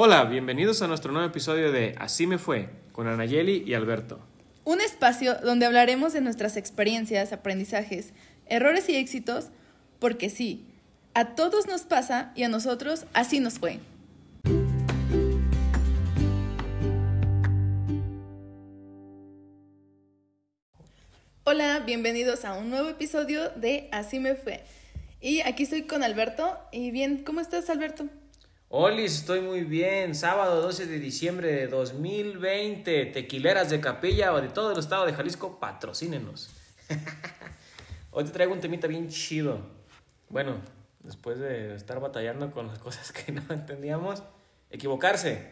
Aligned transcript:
Hola, 0.00 0.26
bienvenidos 0.26 0.80
a 0.80 0.86
nuestro 0.86 1.10
nuevo 1.10 1.26
episodio 1.26 1.72
de 1.72 1.96
Así 1.98 2.28
me 2.28 2.38
fue 2.38 2.68
con 2.92 3.08
Anayeli 3.08 3.64
y 3.66 3.74
Alberto. 3.74 4.20
Un 4.62 4.80
espacio 4.80 5.34
donde 5.42 5.66
hablaremos 5.66 6.12
de 6.12 6.20
nuestras 6.20 6.56
experiencias, 6.56 7.32
aprendizajes, 7.32 8.12
errores 8.46 8.88
y 8.88 8.94
éxitos, 8.94 9.48
porque 9.98 10.30
sí, 10.30 10.68
a 11.14 11.34
todos 11.34 11.66
nos 11.66 11.82
pasa 11.82 12.30
y 12.36 12.44
a 12.44 12.48
nosotros 12.48 13.06
así 13.12 13.40
nos 13.40 13.58
fue. 13.58 13.80
Hola, 21.42 21.82
bienvenidos 21.84 22.44
a 22.44 22.54
un 22.54 22.70
nuevo 22.70 22.88
episodio 22.88 23.50
de 23.50 23.88
Así 23.90 24.20
me 24.20 24.36
fue. 24.36 24.62
Y 25.20 25.40
aquí 25.40 25.64
estoy 25.64 25.88
con 25.88 26.04
Alberto. 26.04 26.56
Y 26.70 26.92
bien, 26.92 27.24
¿cómo 27.24 27.40
estás, 27.40 27.68
Alberto? 27.68 28.08
Hola, 28.70 29.00
estoy 29.00 29.40
muy 29.40 29.62
bien. 29.62 30.14
Sábado 30.14 30.60
12 30.60 30.84
de 30.84 30.98
diciembre 30.98 31.50
de 31.50 31.68
2020. 31.68 33.06
Tequileras 33.06 33.70
de 33.70 33.80
Capilla 33.80 34.34
o 34.34 34.42
de 34.42 34.48
todo 34.48 34.72
el 34.72 34.78
estado 34.78 35.06
de 35.06 35.14
Jalisco, 35.14 35.58
patrocínenos. 35.58 36.50
Hoy 38.10 38.24
te 38.24 38.30
traigo 38.30 38.52
un 38.52 38.60
temita 38.60 38.86
bien 38.86 39.08
chido. 39.08 39.62
Bueno, 40.28 40.60
después 41.00 41.38
de 41.38 41.76
estar 41.76 41.98
batallando 41.98 42.50
con 42.50 42.66
las 42.66 42.78
cosas 42.78 43.10
que 43.10 43.32
no 43.32 43.42
entendíamos, 43.48 44.22
equivocarse. 44.68 45.50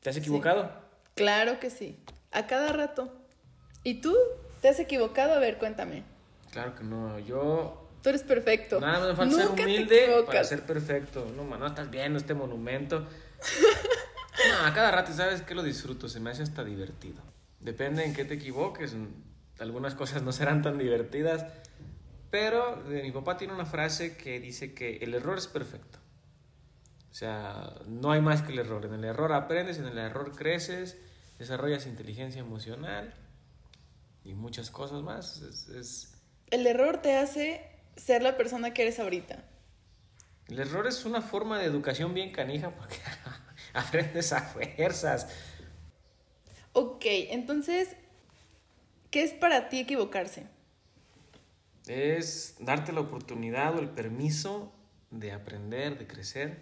¿Te 0.00 0.08
has 0.08 0.16
equivocado? 0.16 0.72
Claro 1.16 1.60
que 1.60 1.68
sí. 1.68 2.02
A 2.32 2.46
cada 2.46 2.72
rato. 2.72 3.12
¿Y 3.84 4.00
tú? 4.00 4.16
¿Te 4.62 4.70
has 4.70 4.80
equivocado? 4.80 5.34
A 5.34 5.38
ver, 5.38 5.58
cuéntame. 5.58 6.04
Claro 6.50 6.74
que 6.74 6.82
no. 6.82 7.18
Yo. 7.18 7.79
Tú 8.02 8.08
eres 8.08 8.22
perfecto. 8.22 8.80
Nada 8.80 9.08
me 9.08 9.14
falta 9.14 9.36
ser 9.36 9.48
humilde 9.48 10.24
para 10.26 10.44
ser 10.44 10.62
perfecto. 10.62 11.30
No, 11.36 11.44
no 11.44 11.66
estás 11.66 11.90
viendo 11.90 12.18
este 12.18 12.34
monumento. 12.34 13.00
no, 14.60 14.66
a 14.66 14.72
cada 14.72 14.90
rato, 14.90 15.12
¿sabes 15.12 15.42
qué 15.42 15.54
lo 15.54 15.62
disfruto? 15.62 16.08
Se 16.08 16.20
me 16.20 16.30
hace 16.30 16.42
hasta 16.42 16.64
divertido. 16.64 17.22
Depende 17.60 18.04
en 18.04 18.14
qué 18.14 18.24
te 18.24 18.34
equivoques. 18.34 18.94
Algunas 19.58 19.94
cosas 19.94 20.22
no 20.22 20.32
serán 20.32 20.62
tan 20.62 20.78
divertidas. 20.78 21.44
Pero 22.30 22.90
eh, 22.90 23.02
mi 23.02 23.10
papá 23.10 23.36
tiene 23.36 23.52
una 23.52 23.66
frase 23.66 24.16
que 24.16 24.40
dice 24.40 24.72
que 24.72 24.98
el 24.98 25.14
error 25.14 25.36
es 25.36 25.46
perfecto. 25.46 25.98
O 27.10 27.14
sea, 27.14 27.74
no 27.86 28.12
hay 28.12 28.20
más 28.20 28.42
que 28.42 28.52
el 28.52 28.60
error. 28.60 28.84
En 28.86 28.94
el 28.94 29.04
error 29.04 29.32
aprendes, 29.32 29.78
en 29.78 29.86
el 29.86 29.98
error 29.98 30.32
creces, 30.34 30.96
desarrollas 31.38 31.86
inteligencia 31.86 32.40
emocional 32.40 33.14
y 34.24 34.34
muchas 34.34 34.70
cosas 34.70 35.02
más. 35.02 35.42
Es, 35.42 36.14
El 36.50 36.66
error 36.66 36.98
te 36.98 37.16
hace 37.16 37.69
ser 38.00 38.22
la 38.22 38.36
persona 38.36 38.72
que 38.72 38.82
eres 38.82 38.98
ahorita. 38.98 39.44
El 40.48 40.58
error 40.58 40.86
es 40.86 41.04
una 41.04 41.22
forma 41.22 41.58
de 41.58 41.66
educación 41.66 42.14
bien 42.14 42.32
canija 42.32 42.70
porque 42.70 42.96
aprendes 43.74 44.32
a 44.32 44.40
fuerzas. 44.40 45.28
Ok, 46.72 47.04
entonces, 47.04 47.96
¿qué 49.10 49.22
es 49.22 49.32
para 49.32 49.68
ti 49.68 49.80
equivocarse? 49.80 50.46
Es 51.86 52.56
darte 52.58 52.92
la 52.92 53.00
oportunidad 53.00 53.76
o 53.76 53.80
el 53.80 53.90
permiso 53.90 54.72
de 55.10 55.32
aprender, 55.32 55.98
de 55.98 56.06
crecer. 56.06 56.58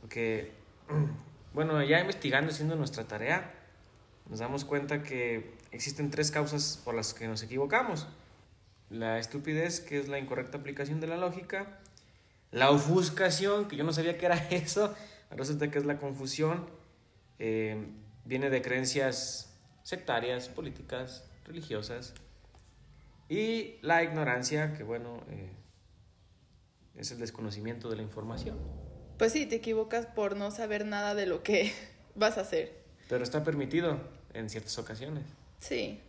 Porque, 0.00 0.52
bueno, 1.54 1.82
ya 1.82 2.00
investigando, 2.00 2.50
haciendo 2.50 2.76
nuestra 2.76 3.06
tarea, 3.06 3.54
nos 4.28 4.40
damos 4.40 4.64
cuenta 4.64 5.02
que 5.02 5.54
existen 5.70 6.10
tres 6.10 6.30
causas 6.30 6.80
por 6.84 6.94
las 6.94 7.14
que 7.14 7.28
nos 7.28 7.42
equivocamos. 7.42 8.08
La 8.90 9.18
estupidez, 9.18 9.80
que 9.80 9.98
es 9.98 10.08
la 10.08 10.18
incorrecta 10.18 10.58
aplicación 10.58 11.00
de 11.00 11.06
la 11.06 11.16
lógica. 11.16 11.78
La 12.52 12.70
ofuscación, 12.70 13.68
que 13.68 13.76
yo 13.76 13.84
no 13.84 13.92
sabía 13.92 14.16
que 14.18 14.26
era 14.26 14.36
eso. 14.50 14.94
Resulta 15.30 15.70
que 15.70 15.78
es 15.78 15.84
la 15.84 15.98
confusión. 15.98 16.66
Eh, 17.38 17.86
viene 18.24 18.50
de 18.50 18.62
creencias 18.62 19.52
sectarias, 19.82 20.48
políticas, 20.48 21.24
religiosas. 21.44 22.14
Y 23.28 23.76
la 23.82 24.02
ignorancia, 24.04 24.74
que 24.74 24.84
bueno, 24.84 25.22
eh, 25.30 25.50
es 26.96 27.10
el 27.10 27.18
desconocimiento 27.18 27.90
de 27.90 27.96
la 27.96 28.02
información. 28.02 28.58
Pues 29.18 29.32
sí, 29.32 29.46
te 29.46 29.56
equivocas 29.56 30.06
por 30.06 30.36
no 30.36 30.50
saber 30.50 30.86
nada 30.86 31.14
de 31.14 31.26
lo 31.26 31.42
que 31.42 31.72
vas 32.14 32.38
a 32.38 32.42
hacer. 32.42 32.84
Pero 33.08 33.24
está 33.24 33.42
permitido 33.42 33.98
en 34.34 34.50
ciertas 34.50 34.78
ocasiones. 34.78 35.24
Sí. 35.58 36.00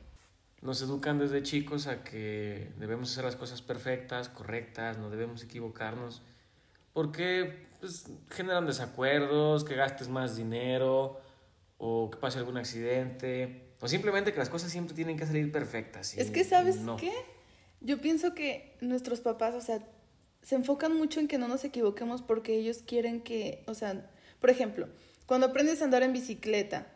Nos 0.68 0.82
educan 0.82 1.18
desde 1.18 1.44
chicos 1.44 1.88
a 1.88 2.04
que 2.04 2.74
debemos 2.78 3.10
hacer 3.14 3.24
las 3.24 3.38
cosas 3.38 3.62
perfectas, 3.62 4.28
correctas, 4.28 4.98
no 4.98 5.10
debemos 5.10 5.42
equivocarnos, 5.42 6.22
porque 6.92 7.68
pues, 7.80 8.08
generan 8.30 8.66
desacuerdos, 8.66 9.64
que 9.64 9.76
gastes 9.76 10.10
más 10.10 10.36
dinero 10.36 11.22
o 11.78 12.10
que 12.12 12.18
pase 12.18 12.40
algún 12.40 12.58
accidente, 12.58 13.70
o 13.80 13.88
simplemente 13.88 14.34
que 14.34 14.40
las 14.40 14.50
cosas 14.50 14.70
siempre 14.70 14.94
tienen 14.94 15.16
que 15.16 15.26
salir 15.26 15.54
perfectas. 15.54 16.18
es 16.18 16.32
que, 16.32 16.44
¿sabes 16.44 16.80
qué? 17.00 17.14
Yo 17.80 18.02
pienso 18.02 18.34
que 18.34 18.76
nuestros 18.82 19.22
papás, 19.22 19.56
o 19.56 19.62
sea, 19.62 19.80
se 20.42 20.56
enfocan 20.56 20.98
mucho 20.98 21.22
en 21.22 21.30
que 21.30 21.38
no 21.38 21.48
nos 21.48 21.64
equivoquemos 21.64 22.22
porque 22.22 22.58
ellos 22.58 22.80
quieren 22.86 23.22
que, 23.22 23.64
o 23.68 23.74
sea, 23.74 24.12
por 24.42 24.50
ejemplo, 24.50 24.90
cuando 25.28 25.48
aprendes 25.48 25.82
a 25.82 25.86
andar 25.86 26.04
en 26.04 26.12
bicicleta, 26.12 26.88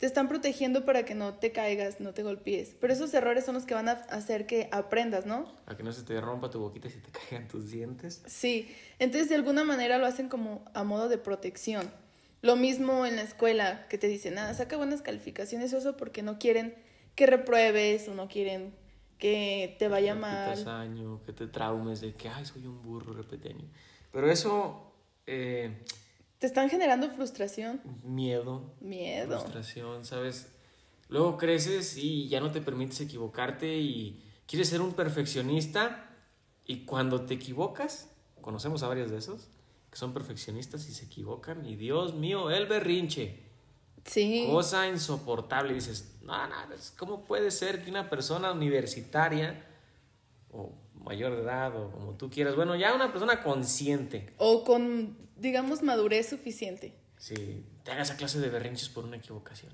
te 0.00 0.06
están 0.06 0.28
protegiendo 0.28 0.86
para 0.86 1.04
que 1.04 1.14
no 1.14 1.34
te 1.34 1.52
caigas, 1.52 2.00
no 2.00 2.14
te 2.14 2.22
golpees. 2.22 2.74
Pero 2.80 2.90
esos 2.90 3.12
errores 3.12 3.44
son 3.44 3.54
los 3.54 3.66
que 3.66 3.74
van 3.74 3.86
a 3.90 3.92
hacer 3.92 4.46
que 4.46 4.70
aprendas, 4.72 5.26
¿no? 5.26 5.54
A 5.66 5.76
que 5.76 5.82
no 5.82 5.92
se 5.92 6.04
te 6.04 6.18
rompa 6.22 6.48
tu 6.48 6.58
boquita 6.58 6.88
y 6.88 6.90
se 6.90 7.00
te 7.00 7.10
caigan 7.10 7.48
tus 7.48 7.70
dientes. 7.70 8.22
Sí, 8.24 8.74
entonces 8.98 9.28
de 9.28 9.34
alguna 9.34 9.62
manera 9.62 9.98
lo 9.98 10.06
hacen 10.06 10.30
como 10.30 10.64
a 10.72 10.84
modo 10.84 11.10
de 11.10 11.18
protección. 11.18 11.90
Lo 12.40 12.56
mismo 12.56 13.04
en 13.04 13.16
la 13.16 13.22
escuela, 13.22 13.86
que 13.88 13.98
te 13.98 14.08
dicen, 14.08 14.36
nada, 14.36 14.54
saca 14.54 14.78
buenas 14.78 15.02
calificaciones, 15.02 15.74
eso 15.74 15.98
porque 15.98 16.22
no 16.22 16.38
quieren 16.38 16.74
que 17.14 17.26
repruebes 17.26 18.08
o 18.08 18.14
no 18.14 18.26
quieren 18.28 18.72
que 19.18 19.76
te 19.78 19.88
vaya 19.88 20.14
que 20.14 20.18
mal. 20.18 20.68
año, 20.68 21.20
que 21.26 21.34
te 21.34 21.46
traumes 21.46 22.00
de 22.00 22.14
que, 22.14 22.30
ay, 22.30 22.46
soy 22.46 22.66
un 22.66 22.82
burro 22.82 23.12
repeteño. 23.12 23.68
Pero 24.10 24.30
eso... 24.30 24.94
Eh, 25.26 25.84
te 26.40 26.46
están 26.46 26.70
generando 26.70 27.10
frustración. 27.10 27.82
Miedo. 28.02 28.74
Miedo. 28.80 29.38
Frustración, 29.38 30.06
¿sabes? 30.06 30.50
Luego 31.10 31.36
creces 31.36 31.98
y 31.98 32.28
ya 32.28 32.40
no 32.40 32.50
te 32.50 32.62
permites 32.62 32.98
equivocarte 33.02 33.76
y 33.78 34.24
quieres 34.46 34.70
ser 34.70 34.80
un 34.80 34.94
perfeccionista 34.94 36.16
y 36.64 36.86
cuando 36.86 37.26
te 37.26 37.34
equivocas, 37.34 38.08
conocemos 38.40 38.82
a 38.82 38.88
varios 38.88 39.10
de 39.10 39.18
esos, 39.18 39.48
que 39.90 39.98
son 39.98 40.14
perfeccionistas 40.14 40.88
y 40.88 40.94
se 40.94 41.04
equivocan 41.04 41.66
y 41.66 41.76
Dios 41.76 42.14
mío, 42.14 42.50
el 42.50 42.66
berrinche. 42.66 43.50
Sí. 44.06 44.48
Cosa 44.50 44.88
insoportable. 44.88 45.74
dices, 45.74 46.20
no, 46.22 46.46
no, 46.46 46.54
¿cómo 46.96 47.26
puede 47.26 47.50
ser 47.50 47.84
que 47.84 47.90
una 47.90 48.08
persona 48.08 48.52
universitaria 48.52 49.66
o 50.50 50.72
mayor 51.04 51.36
de 51.36 51.42
edad 51.42 51.76
o 51.76 51.90
como 51.90 52.14
tú 52.14 52.30
quieras, 52.30 52.56
bueno, 52.56 52.76
ya 52.76 52.94
una 52.94 53.10
persona 53.10 53.42
consciente. 53.42 54.32
O 54.38 54.64
con 54.64 55.16
digamos, 55.40 55.82
madurez 55.82 56.28
suficiente. 56.28 56.92
Sí, 57.16 57.64
te 57.82 57.90
hagas 57.90 58.08
esa 58.10 58.16
clase 58.16 58.38
de 58.38 58.48
berrinches 58.48 58.88
por 58.88 59.04
una 59.04 59.16
equivocación. 59.16 59.72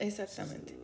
Exactamente. 0.00 0.76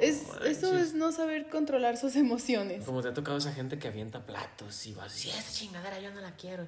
es, 0.00 0.22
eso 0.44 0.76
es 0.76 0.94
no 0.94 1.10
saber 1.10 1.48
controlar 1.48 1.96
sus 1.96 2.14
emociones. 2.14 2.84
Como 2.84 3.02
te 3.02 3.08
ha 3.08 3.14
tocado 3.14 3.38
esa 3.38 3.52
gente 3.52 3.78
que 3.78 3.88
avienta 3.88 4.24
platos 4.24 4.86
y 4.86 4.94
vas, 4.94 5.12
sí, 5.12 5.30
esa 5.30 5.52
chingadera 5.52 5.98
yo 5.98 6.12
no 6.12 6.20
la 6.20 6.36
quiero. 6.36 6.66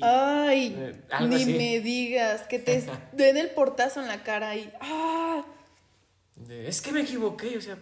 Ay, 0.00 0.74
eh, 0.76 1.00
ni 1.28 1.44
me 1.44 1.80
digas, 1.80 2.42
que 2.48 2.58
te 2.58 2.84
den 3.12 3.36
el 3.36 3.50
portazo 3.50 4.00
en 4.00 4.08
la 4.08 4.24
cara 4.24 4.56
y 4.56 4.72
¡ah! 4.80 5.44
Es 6.48 6.82
que 6.82 6.90
me 6.90 7.02
equivoqué, 7.02 7.56
o 7.56 7.60
sea, 7.60 7.78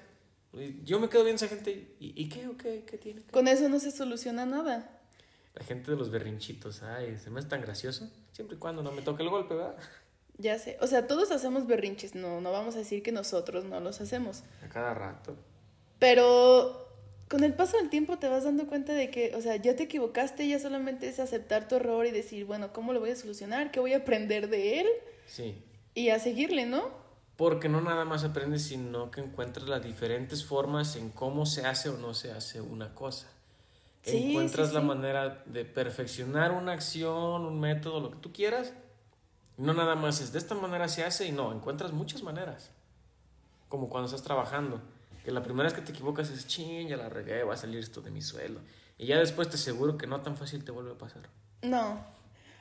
yo 0.84 1.00
me 1.00 1.08
quedo 1.08 1.24
bien 1.24 1.36
esa 1.36 1.48
gente 1.48 1.94
y, 1.98 2.20
¿y 2.20 2.28
qué 2.28 2.46
o 2.48 2.56
qué, 2.56 2.84
qué 2.86 2.98
tiene? 2.98 3.22
Con 3.30 3.48
eso 3.48 3.68
no 3.68 3.80
se 3.80 3.90
soluciona 3.90 4.46
nada. 4.46 5.00
La 5.54 5.64
gente 5.64 5.90
de 5.90 5.96
los 5.96 6.10
berrinchitos, 6.10 6.82
ay, 6.82 7.16
se 7.18 7.30
me 7.30 7.38
hace 7.40 7.48
tan 7.48 7.60
gracioso. 7.60 8.10
Siempre 8.32 8.56
y 8.56 8.58
cuando 8.58 8.82
no 8.82 8.90
me 8.92 9.02
toque 9.02 9.22
el 9.22 9.30
golpe, 9.30 9.54
¿verdad? 9.54 9.76
Ya 10.36 10.58
sé, 10.58 10.76
o 10.80 10.88
sea, 10.88 11.06
todos 11.06 11.30
hacemos 11.30 11.66
berrinches, 11.66 12.16
no, 12.16 12.40
no 12.40 12.50
vamos 12.50 12.74
a 12.74 12.78
decir 12.78 13.04
que 13.04 13.12
nosotros 13.12 13.64
no 13.64 13.78
los 13.78 14.00
hacemos. 14.00 14.42
A 14.64 14.68
cada 14.68 14.92
rato. 14.92 15.36
Pero 16.00 16.88
con 17.28 17.44
el 17.44 17.54
paso 17.54 17.76
del 17.76 17.88
tiempo 17.88 18.18
te 18.18 18.28
vas 18.28 18.44
dando 18.44 18.66
cuenta 18.66 18.92
de 18.94 19.10
que, 19.10 19.34
o 19.36 19.40
sea, 19.40 19.56
ya 19.56 19.76
te 19.76 19.84
equivocaste, 19.84 20.48
ya 20.48 20.58
solamente 20.58 21.08
es 21.08 21.20
aceptar 21.20 21.68
tu 21.68 21.76
error 21.76 22.04
y 22.06 22.10
decir, 22.10 22.44
bueno, 22.46 22.72
¿cómo 22.72 22.92
lo 22.92 23.00
voy 23.00 23.10
a 23.10 23.16
solucionar? 23.16 23.70
¿Qué 23.70 23.78
voy 23.78 23.92
a 23.92 23.98
aprender 23.98 24.48
de 24.48 24.80
él? 24.80 24.86
Sí. 25.26 25.62
Y 25.94 26.08
a 26.08 26.18
seguirle, 26.18 26.66
¿no? 26.66 27.03
Porque 27.36 27.68
no 27.68 27.80
nada 27.80 28.04
más 28.04 28.24
aprendes, 28.24 28.64
sino 28.64 29.10
que 29.10 29.20
encuentras 29.20 29.68
las 29.68 29.82
diferentes 29.82 30.44
formas 30.44 30.96
en 30.96 31.10
cómo 31.10 31.46
se 31.46 31.66
hace 31.66 31.88
o 31.88 31.98
no 31.98 32.14
se 32.14 32.32
hace 32.32 32.60
una 32.60 32.94
cosa 32.94 33.28
encuentras 34.12 34.72
la 34.72 34.80
manera 34.80 35.42
de 35.46 35.64
perfeccionar 35.64 36.52
una 36.52 36.72
acción, 36.72 37.44
un 37.46 37.60
método, 37.60 38.00
lo 38.00 38.10
que 38.10 38.18
tú 38.18 38.32
quieras. 38.32 38.72
No 39.56 39.72
nada 39.72 39.94
más 39.94 40.20
es 40.20 40.32
de 40.32 40.38
esta 40.38 40.54
manera 40.54 40.88
se 40.88 41.04
hace 41.04 41.26
y 41.26 41.32
no, 41.32 41.52
encuentras 41.52 41.92
muchas 41.92 42.22
maneras. 42.22 42.70
Como 43.68 43.88
cuando 43.88 44.06
estás 44.06 44.22
trabajando, 44.22 44.80
que 45.24 45.30
la 45.30 45.42
primera 45.42 45.68
vez 45.68 45.74
que 45.74 45.80
te 45.80 45.92
equivocas 45.92 46.30
es 46.30 46.46
ching, 46.46 46.88
ya 46.88 46.96
la 46.96 47.08
regué, 47.08 47.44
va 47.44 47.54
a 47.54 47.56
salir 47.56 47.78
esto 47.78 48.00
de 48.00 48.10
mi 48.10 48.20
suelo. 48.20 48.60
Y 48.98 49.06
ya 49.06 49.18
después 49.18 49.48
te 49.48 49.56
aseguro 49.56 49.96
que 49.96 50.06
no 50.06 50.20
tan 50.20 50.36
fácil 50.36 50.64
te 50.64 50.70
vuelve 50.70 50.92
a 50.92 50.98
pasar. 50.98 51.22
No. 51.62 52.04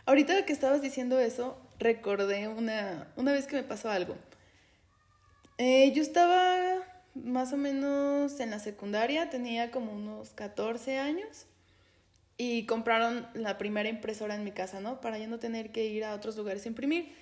Ahorita 0.05 0.45
que 0.45 0.53
estabas 0.53 0.81
diciendo 0.81 1.19
eso, 1.19 1.57
recordé 1.79 2.47
una, 2.47 3.07
una 3.15 3.31
vez 3.31 3.47
que 3.47 3.55
me 3.55 3.63
pasó 3.63 3.89
algo. 3.89 4.15
Eh, 5.57 5.91
yo 5.94 6.01
estaba 6.01 6.83
más 7.15 7.53
o 7.53 7.57
menos 7.57 8.39
en 8.39 8.51
la 8.51 8.59
secundaria, 8.59 9.29
tenía 9.29 9.71
como 9.71 9.94
unos 9.94 10.31
14 10.31 10.97
años 10.97 11.45
y 12.38 12.65
compraron 12.65 13.27
la 13.35 13.57
primera 13.57 13.89
impresora 13.89 14.35
en 14.35 14.44
mi 14.44 14.51
casa, 14.51 14.79
¿no? 14.79 15.00
Para 15.00 15.17
ya 15.17 15.27
no 15.27 15.39
tener 15.39 15.71
que 15.71 15.85
ir 15.85 16.05
a 16.05 16.15
otros 16.15 16.35
lugares 16.35 16.65
a 16.65 16.69
imprimir. 16.69 17.13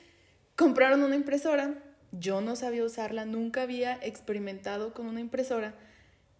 Compraron 0.56 1.04
una 1.04 1.16
impresora, 1.16 1.76
yo 2.12 2.42
no 2.42 2.56
sabía 2.56 2.86
usarla, 2.86 3.26
nunca 3.26 3.64
había 3.64 3.96
experimentado 4.02 4.94
con 4.94 5.08
una 5.08 5.20
impresora. 5.20 5.76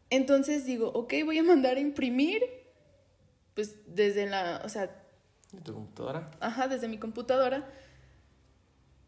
Entonces 0.10 0.66
digo, 0.66 0.90
ok, 0.94 1.14
voy 1.26 1.40
a 1.40 1.44
mandar 1.44 1.78
a 1.78 1.80
imprimir, 1.82 2.44
pues 3.54 3.76
desde 3.86 4.28
la, 4.28 4.62
o 4.64 4.70
sea... 4.70 4.98
¿De 5.52 5.62
tu 5.62 5.74
computadora? 5.74 6.32
Ajá, 6.40 6.70
desde 6.70 6.88
mi 6.88 6.98
computadora. 6.98 7.70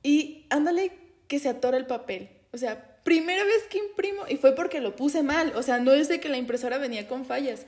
Y 0.01 0.45
ándale 0.49 0.91
que 1.27 1.39
se 1.39 1.47
atora 1.47 1.77
el 1.77 1.85
papel. 1.85 2.29
O 2.53 2.57
sea, 2.57 2.99
primera 3.03 3.43
vez 3.43 3.63
que 3.69 3.79
imprimo, 3.79 4.23
y 4.29 4.37
fue 4.37 4.53
porque 4.55 4.79
lo 4.79 4.95
puse 4.95 5.23
mal. 5.23 5.53
O 5.55 5.63
sea, 5.63 5.79
no 5.79 5.91
es 5.91 6.07
de 6.07 6.19
que 6.19 6.29
la 6.29 6.37
impresora 6.37 6.77
venía 6.77 7.07
con 7.07 7.25
fallas. 7.25 7.65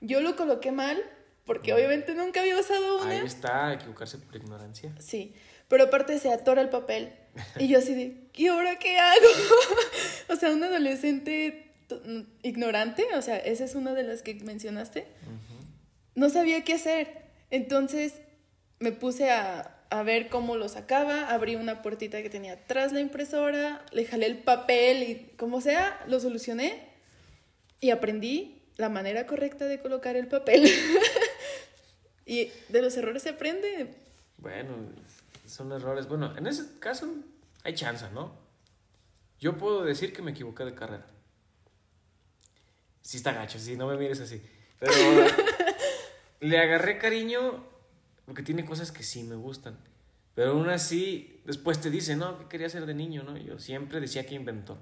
Yo 0.00 0.20
lo 0.20 0.36
coloqué 0.36 0.72
mal 0.72 1.02
porque 1.46 1.72
obviamente 1.72 2.14
nunca 2.14 2.40
había 2.40 2.58
usado 2.58 3.02
una. 3.02 3.10
Ahí 3.10 3.24
está, 3.24 3.72
equivocarse 3.72 4.18
por 4.18 4.36
ignorancia. 4.36 4.92
Sí, 4.98 5.32
pero 5.68 5.84
aparte 5.84 6.18
se 6.18 6.32
atora 6.32 6.60
el 6.60 6.68
papel. 6.68 7.12
Y 7.58 7.68
yo 7.68 7.78
así 7.78 7.94
de, 7.94 8.16
¿y 8.34 8.46
ahora 8.48 8.78
qué 8.78 8.98
hago? 8.98 9.26
o 10.28 10.36
sea, 10.36 10.50
un 10.50 10.62
adolescente 10.62 11.70
ignorante, 12.42 13.06
o 13.14 13.22
sea, 13.22 13.36
esa 13.36 13.64
es 13.64 13.74
una 13.74 13.94
de 13.94 14.02
las 14.02 14.22
que 14.22 14.34
mencionaste. 14.34 15.06
No 16.14 16.30
sabía 16.30 16.64
qué 16.64 16.74
hacer. 16.74 17.26
Entonces 17.50 18.14
me 18.80 18.92
puse 18.92 19.30
a, 19.30 19.75
a 19.90 20.02
ver 20.02 20.28
cómo 20.28 20.56
lo 20.56 20.68
sacaba, 20.68 21.30
abrí 21.30 21.56
una 21.56 21.82
puertita 21.82 22.22
que 22.22 22.30
tenía 22.30 22.54
atrás 22.54 22.92
la 22.92 23.00
impresora, 23.00 23.84
le 23.92 24.04
jalé 24.04 24.26
el 24.26 24.38
papel 24.38 25.02
y 25.02 25.32
como 25.36 25.60
sea, 25.60 26.02
lo 26.06 26.20
solucioné 26.20 26.88
y 27.80 27.90
aprendí 27.90 28.62
la 28.76 28.88
manera 28.88 29.26
correcta 29.26 29.66
de 29.66 29.80
colocar 29.80 30.16
el 30.16 30.28
papel. 30.28 30.70
y 32.26 32.50
de 32.68 32.82
los 32.82 32.96
errores 32.96 33.22
se 33.22 33.30
aprende. 33.30 33.94
Bueno, 34.38 34.74
son 35.46 35.72
errores. 35.72 36.08
Bueno, 36.08 36.36
en 36.36 36.46
ese 36.46 36.78
caso 36.78 37.14
hay 37.62 37.74
chance, 37.74 38.06
¿no? 38.12 38.32
Yo 39.38 39.56
puedo 39.56 39.84
decir 39.84 40.12
que 40.12 40.22
me 40.22 40.32
equivoqué 40.32 40.64
de 40.64 40.74
carrera. 40.74 41.06
Sí 43.02 43.18
está 43.18 43.32
gacho, 43.32 43.58
sí, 43.58 43.76
no 43.76 43.86
me 43.86 43.96
mires 43.96 44.20
así. 44.20 44.42
Pero 44.78 44.92
le 46.40 46.58
agarré 46.58 46.98
cariño 46.98 47.64
porque 48.26 48.42
tiene 48.42 48.64
cosas 48.64 48.92
que 48.92 49.02
sí 49.02 49.22
me 49.22 49.36
gustan. 49.36 49.78
Pero 50.34 50.50
aún 50.50 50.68
así, 50.68 51.40
después 51.46 51.80
te 51.80 51.90
dice, 51.90 52.14
no, 52.14 52.38
¿qué 52.38 52.46
quería 52.46 52.68
ser 52.68 52.84
de 52.84 52.94
niño? 52.94 53.22
¿no? 53.22 53.38
Yo 53.38 53.58
siempre 53.58 54.00
decía 54.00 54.26
que 54.26 54.34
inventó. 54.34 54.76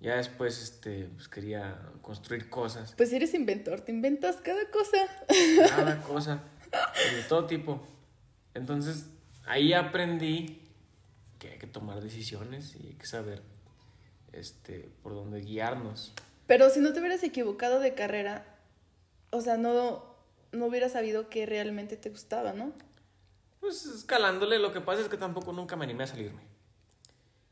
Ya 0.00 0.16
después 0.16 0.62
este, 0.62 1.08
pues 1.16 1.26
quería 1.26 1.76
construir 2.00 2.48
cosas. 2.48 2.94
Pues 2.96 3.12
eres 3.12 3.34
inventor, 3.34 3.80
te 3.80 3.90
inventas 3.90 4.36
cada 4.36 4.70
cosa. 4.70 4.98
Cada 5.68 6.00
cosa, 6.02 6.42
de 7.16 7.22
todo 7.28 7.46
tipo. 7.46 7.84
Entonces, 8.54 9.06
ahí 9.46 9.72
aprendí 9.72 10.62
que 11.40 11.48
hay 11.48 11.58
que 11.58 11.66
tomar 11.66 12.00
decisiones 12.00 12.76
y 12.76 12.88
hay 12.88 12.94
que 12.94 13.06
saber 13.06 13.42
este, 14.32 14.88
por 15.02 15.14
dónde 15.14 15.40
guiarnos. 15.40 16.12
Pero 16.46 16.70
si 16.70 16.78
no 16.78 16.92
te 16.92 17.00
hubieras 17.00 17.24
equivocado 17.24 17.80
de 17.80 17.94
carrera, 17.94 18.46
o 19.30 19.40
sea, 19.40 19.56
no, 19.56 20.07
no 20.52 20.66
hubieras 20.66 20.92
sabido 20.92 21.28
que 21.28 21.46
realmente 21.46 21.96
te 21.96 22.10
gustaba, 22.10 22.52
¿no? 22.52 22.72
Pues 23.60 23.86
escalándole, 23.86 24.58
lo 24.58 24.72
que 24.72 24.80
pasa 24.80 25.02
es 25.02 25.08
que 25.08 25.16
tampoco 25.16 25.52
nunca 25.52 25.76
me 25.76 25.84
animé 25.84 26.04
a 26.04 26.08
salirme. 26.08 26.40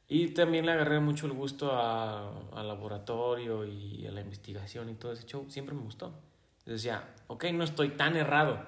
Y 0.09 0.29
también 0.29 0.67
le 0.67 0.73
agarré 0.73 1.01
mucho 1.01 1.27
el 1.27 1.33
gusto 1.33 1.77
al 1.77 2.69
laboratorio 2.69 3.65
y 3.65 4.07
a 4.07 4.13
la 4.13 4.21
investigación 4.21 4.89
y 4.89 4.95
todo 4.95 5.13
ese 5.13 5.27
show. 5.27 5.47
Siempre 5.49 5.75
me 5.75 5.83
gustó. 5.83 6.13
Decía, 6.65 7.09
ok, 7.27 7.45
no 7.53 7.65
estoy 7.65 7.91
tan 7.91 8.17
errado, 8.17 8.65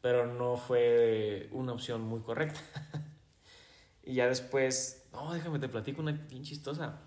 pero 0.00 0.26
no 0.26 0.56
fue 0.56 1.48
una 1.52 1.72
opción 1.72 2.02
muy 2.02 2.20
correcta. 2.20 2.60
y 4.04 4.14
ya 4.14 4.26
después, 4.26 5.04
no, 5.12 5.32
déjame 5.32 5.60
te 5.60 5.68
platico 5.68 6.02
una 6.02 6.12
bien 6.12 6.42
chistosa. 6.42 6.98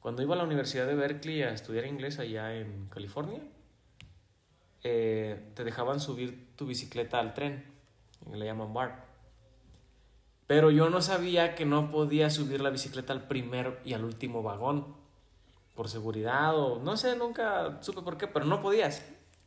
Cuando 0.00 0.22
iba 0.22 0.34
a 0.34 0.38
la 0.38 0.44
Universidad 0.44 0.86
de 0.86 0.94
Berkeley 0.94 1.42
a 1.42 1.52
estudiar 1.52 1.84
inglés 1.84 2.18
allá 2.18 2.54
en 2.54 2.86
California, 2.88 3.42
eh, 4.82 5.50
te 5.54 5.64
dejaban 5.64 6.00
subir 6.00 6.54
tu 6.56 6.66
bicicleta 6.66 7.18
al 7.18 7.34
tren, 7.34 7.64
le 8.32 8.44
llaman 8.44 8.72
bar. 8.72 9.06
Pero 10.46 10.70
yo 10.70 10.88
no 10.88 11.02
sabía 11.02 11.54
que 11.54 11.66
no 11.66 11.90
podía 11.90 12.30
subir 12.30 12.60
la 12.60 12.70
bicicleta 12.70 13.12
al 13.12 13.28
primer 13.28 13.80
y 13.84 13.92
al 13.92 14.04
último 14.04 14.42
vagón. 14.42 14.96
Por 15.74 15.88
seguridad 15.88 16.56
o 16.58 16.80
no 16.80 16.96
sé, 16.96 17.14
nunca 17.16 17.78
supe 17.82 18.02
por 18.02 18.16
qué, 18.16 18.26
pero 18.26 18.46
no 18.46 18.60
podías. 18.60 19.04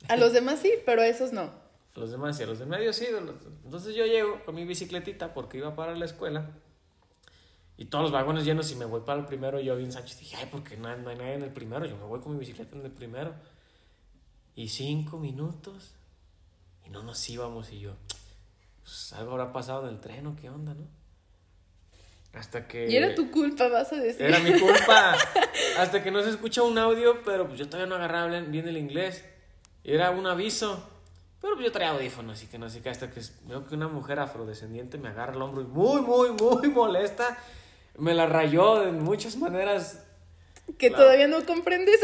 A 0.07 0.15
los 0.15 0.31
demás 0.31 0.59
sí, 0.59 0.71
pero 0.85 1.01
a 1.01 1.07
esos 1.07 1.33
no. 1.33 1.41
A 1.95 1.99
los 1.99 2.11
demás 2.11 2.37
sí, 2.37 2.43
a 2.43 2.45
los 2.45 2.59
de 2.59 2.65
medio 2.65 2.93
sí. 2.93 3.07
Entonces 3.65 3.95
yo 3.95 4.05
llego 4.05 4.45
con 4.45 4.55
mi 4.55 4.63
bicicletita 4.63 5.33
porque 5.33 5.57
iba 5.57 5.75
para 5.75 5.95
la 5.95 6.05
escuela. 6.05 6.51
Y 7.77 7.85
todos 7.85 8.03
los 8.03 8.11
vagones 8.11 8.45
llenos 8.45 8.71
y 8.71 8.75
me 8.75 8.85
voy 8.85 9.01
para 9.01 9.19
el 9.19 9.25
primero. 9.25 9.59
Y 9.59 9.65
yo 9.65 9.75
bien 9.75 9.91
Sánchez 9.91 10.19
dije, 10.19 10.35
ay, 10.37 10.47
porque 10.51 10.77
no, 10.77 10.95
no 10.97 11.09
hay 11.09 11.15
nadie 11.17 11.33
en 11.33 11.41
el 11.41 11.51
primero. 11.51 11.85
Yo 11.85 11.97
me 11.97 12.05
voy 12.05 12.19
con 12.19 12.33
mi 12.33 12.39
bicicleta 12.39 12.75
en 12.75 12.85
el 12.85 12.91
primero. 12.91 13.33
Y 14.55 14.69
cinco 14.69 15.17
minutos. 15.17 15.93
Y 16.85 16.89
no 16.89 17.03
nos 17.03 17.29
íbamos. 17.29 17.71
Y 17.71 17.79
yo, 17.79 17.95
pues 18.83 19.13
algo 19.13 19.31
habrá 19.31 19.53
pasado 19.53 19.87
en 19.87 19.95
el 19.95 20.01
tren 20.01 20.27
o 20.27 20.35
qué 20.35 20.49
onda, 20.49 20.73
¿no? 20.73 20.87
Hasta 22.33 22.67
que... 22.67 22.89
Y 22.89 22.95
era 22.95 23.13
tu 23.13 23.29
culpa, 23.29 23.67
vas 23.67 23.91
a 23.91 23.97
decir. 23.97 24.25
Era 24.25 24.39
mi 24.39 24.57
culpa. 24.57 25.15
Hasta 25.77 26.01
que 26.01 26.11
no 26.11 26.23
se 26.23 26.29
escucha 26.29 26.63
un 26.63 26.77
audio, 26.77 27.23
pero 27.23 27.47
pues 27.47 27.59
yo 27.59 27.67
todavía 27.67 27.87
no 27.87 27.95
agarraba 27.95 28.27
bien 28.39 28.67
el 28.67 28.77
inglés. 28.77 29.25
Era 29.83 30.11
un 30.11 30.25
aviso. 30.25 30.87
Pero 31.41 31.55
pues 31.55 31.65
yo 31.65 31.71
traía 31.71 31.91
audífonos, 31.91 32.37
así 32.37 32.47
que 32.47 32.57
no 32.57 32.69
sé 32.69 32.81
qué. 32.81 32.89
Hasta 32.89 33.09
que 33.09 33.21
veo 33.47 33.65
que 33.65 33.75
una 33.75 33.87
mujer 33.87 34.19
afrodescendiente 34.19 34.97
me 34.97 35.09
agarra 35.09 35.33
el 35.33 35.41
hombro 35.41 35.61
y 35.61 35.65
muy, 35.65 36.01
muy, 36.01 36.31
muy 36.31 36.69
molesta. 36.69 37.37
Me 37.97 38.13
la 38.13 38.27
rayó 38.27 38.79
de 38.79 38.91
muchas 38.91 39.35
maneras. 39.35 40.05
Que 40.77 40.89
todavía 40.89 41.27
no 41.27 41.45
comprendes. 41.45 41.99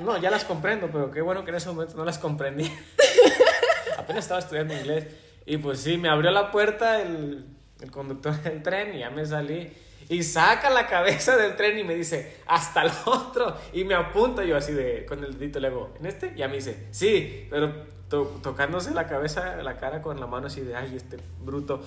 No, 0.00 0.18
ya 0.18 0.30
las 0.30 0.44
comprendo, 0.44 0.88
pero 0.90 1.10
qué 1.10 1.20
bueno 1.20 1.44
que 1.44 1.50
en 1.50 1.56
ese 1.56 1.68
momento 1.68 1.96
no 1.96 2.04
las 2.04 2.18
comprendí. 2.18 2.70
Apenas 3.98 4.24
estaba 4.24 4.40
estudiando 4.40 4.74
inglés. 4.74 5.06
Y 5.46 5.58
pues 5.58 5.80
sí, 5.80 5.96
me 5.96 6.08
abrió 6.08 6.30
la 6.30 6.50
puerta 6.50 7.00
el, 7.02 7.44
el 7.80 7.90
conductor 7.90 8.40
del 8.42 8.62
tren 8.62 8.94
y 8.94 9.00
ya 9.00 9.10
me 9.10 9.24
salí. 9.26 9.72
Y 10.08 10.22
saca 10.22 10.68
la 10.70 10.86
cabeza 10.86 11.36
del 11.36 11.56
tren 11.56 11.78
y 11.78 11.84
me 11.84 11.94
dice, 11.94 12.38
hasta 12.46 12.82
el 12.82 12.92
otro. 13.06 13.56
Y 13.72 13.84
me 13.84 13.94
apunta 13.94 14.44
yo 14.44 14.56
así 14.56 14.72
de, 14.72 15.06
con 15.06 15.24
el 15.24 15.38
dedito 15.38 15.60
le 15.60 15.68
hago, 15.68 15.94
¿en 15.98 16.06
este? 16.06 16.32
Y 16.34 16.38
ya 16.38 16.48
me 16.48 16.56
dice, 16.56 16.88
sí, 16.90 17.46
pero 17.50 17.86
tocándose 18.42 18.90
la 18.92 19.06
cabeza, 19.06 19.56
la 19.62 19.78
cara 19.78 20.02
con 20.02 20.20
la 20.20 20.26
mano 20.26 20.48
así 20.48 20.60
de, 20.60 20.76
ay, 20.76 20.96
este 20.96 21.18
bruto. 21.40 21.82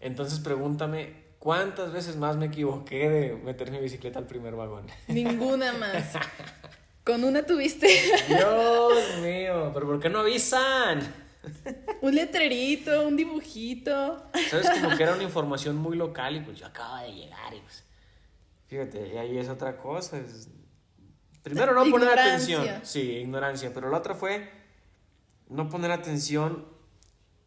Entonces 0.00 0.38
pregúntame, 0.38 1.23
¿cuántas 1.44 1.92
veces 1.92 2.16
más 2.16 2.38
me 2.38 2.46
equivoqué 2.46 3.10
de 3.10 3.34
meter 3.34 3.70
mi 3.70 3.78
bicicleta 3.78 4.18
al 4.18 4.26
primer 4.26 4.56
vagón? 4.56 4.86
Ninguna 5.08 5.74
más. 5.74 6.14
Con 7.04 7.22
una 7.22 7.44
tuviste. 7.44 7.86
Dios 8.26 9.20
mío, 9.22 9.70
pero 9.74 9.86
¿por 9.86 10.00
qué 10.00 10.08
no 10.08 10.20
avisan? 10.20 11.00
un 12.00 12.14
letrerito, 12.14 13.06
un 13.06 13.14
dibujito. 13.14 14.30
¿Sabes? 14.50 14.70
Como 14.70 14.96
que 14.96 15.02
era 15.02 15.12
una 15.12 15.22
información 15.22 15.76
muy 15.76 15.98
local 15.98 16.34
y 16.36 16.40
pues 16.40 16.58
yo 16.58 16.66
acabo 16.66 16.96
de 16.96 17.12
llegar 17.12 17.52
y 17.52 17.60
pues... 17.60 17.84
Fíjate, 18.66 19.12
y 19.14 19.18
ahí 19.18 19.36
es 19.36 19.50
otra 19.50 19.76
cosa. 19.76 20.18
Primero 21.42 21.74
no 21.74 21.84
poner 21.90 22.18
atención. 22.18 22.66
Sí, 22.82 23.18
ignorancia. 23.18 23.70
Pero 23.74 23.90
la 23.90 23.98
otra 23.98 24.14
fue 24.14 24.50
no 25.50 25.68
poner 25.68 25.90
atención 25.90 26.66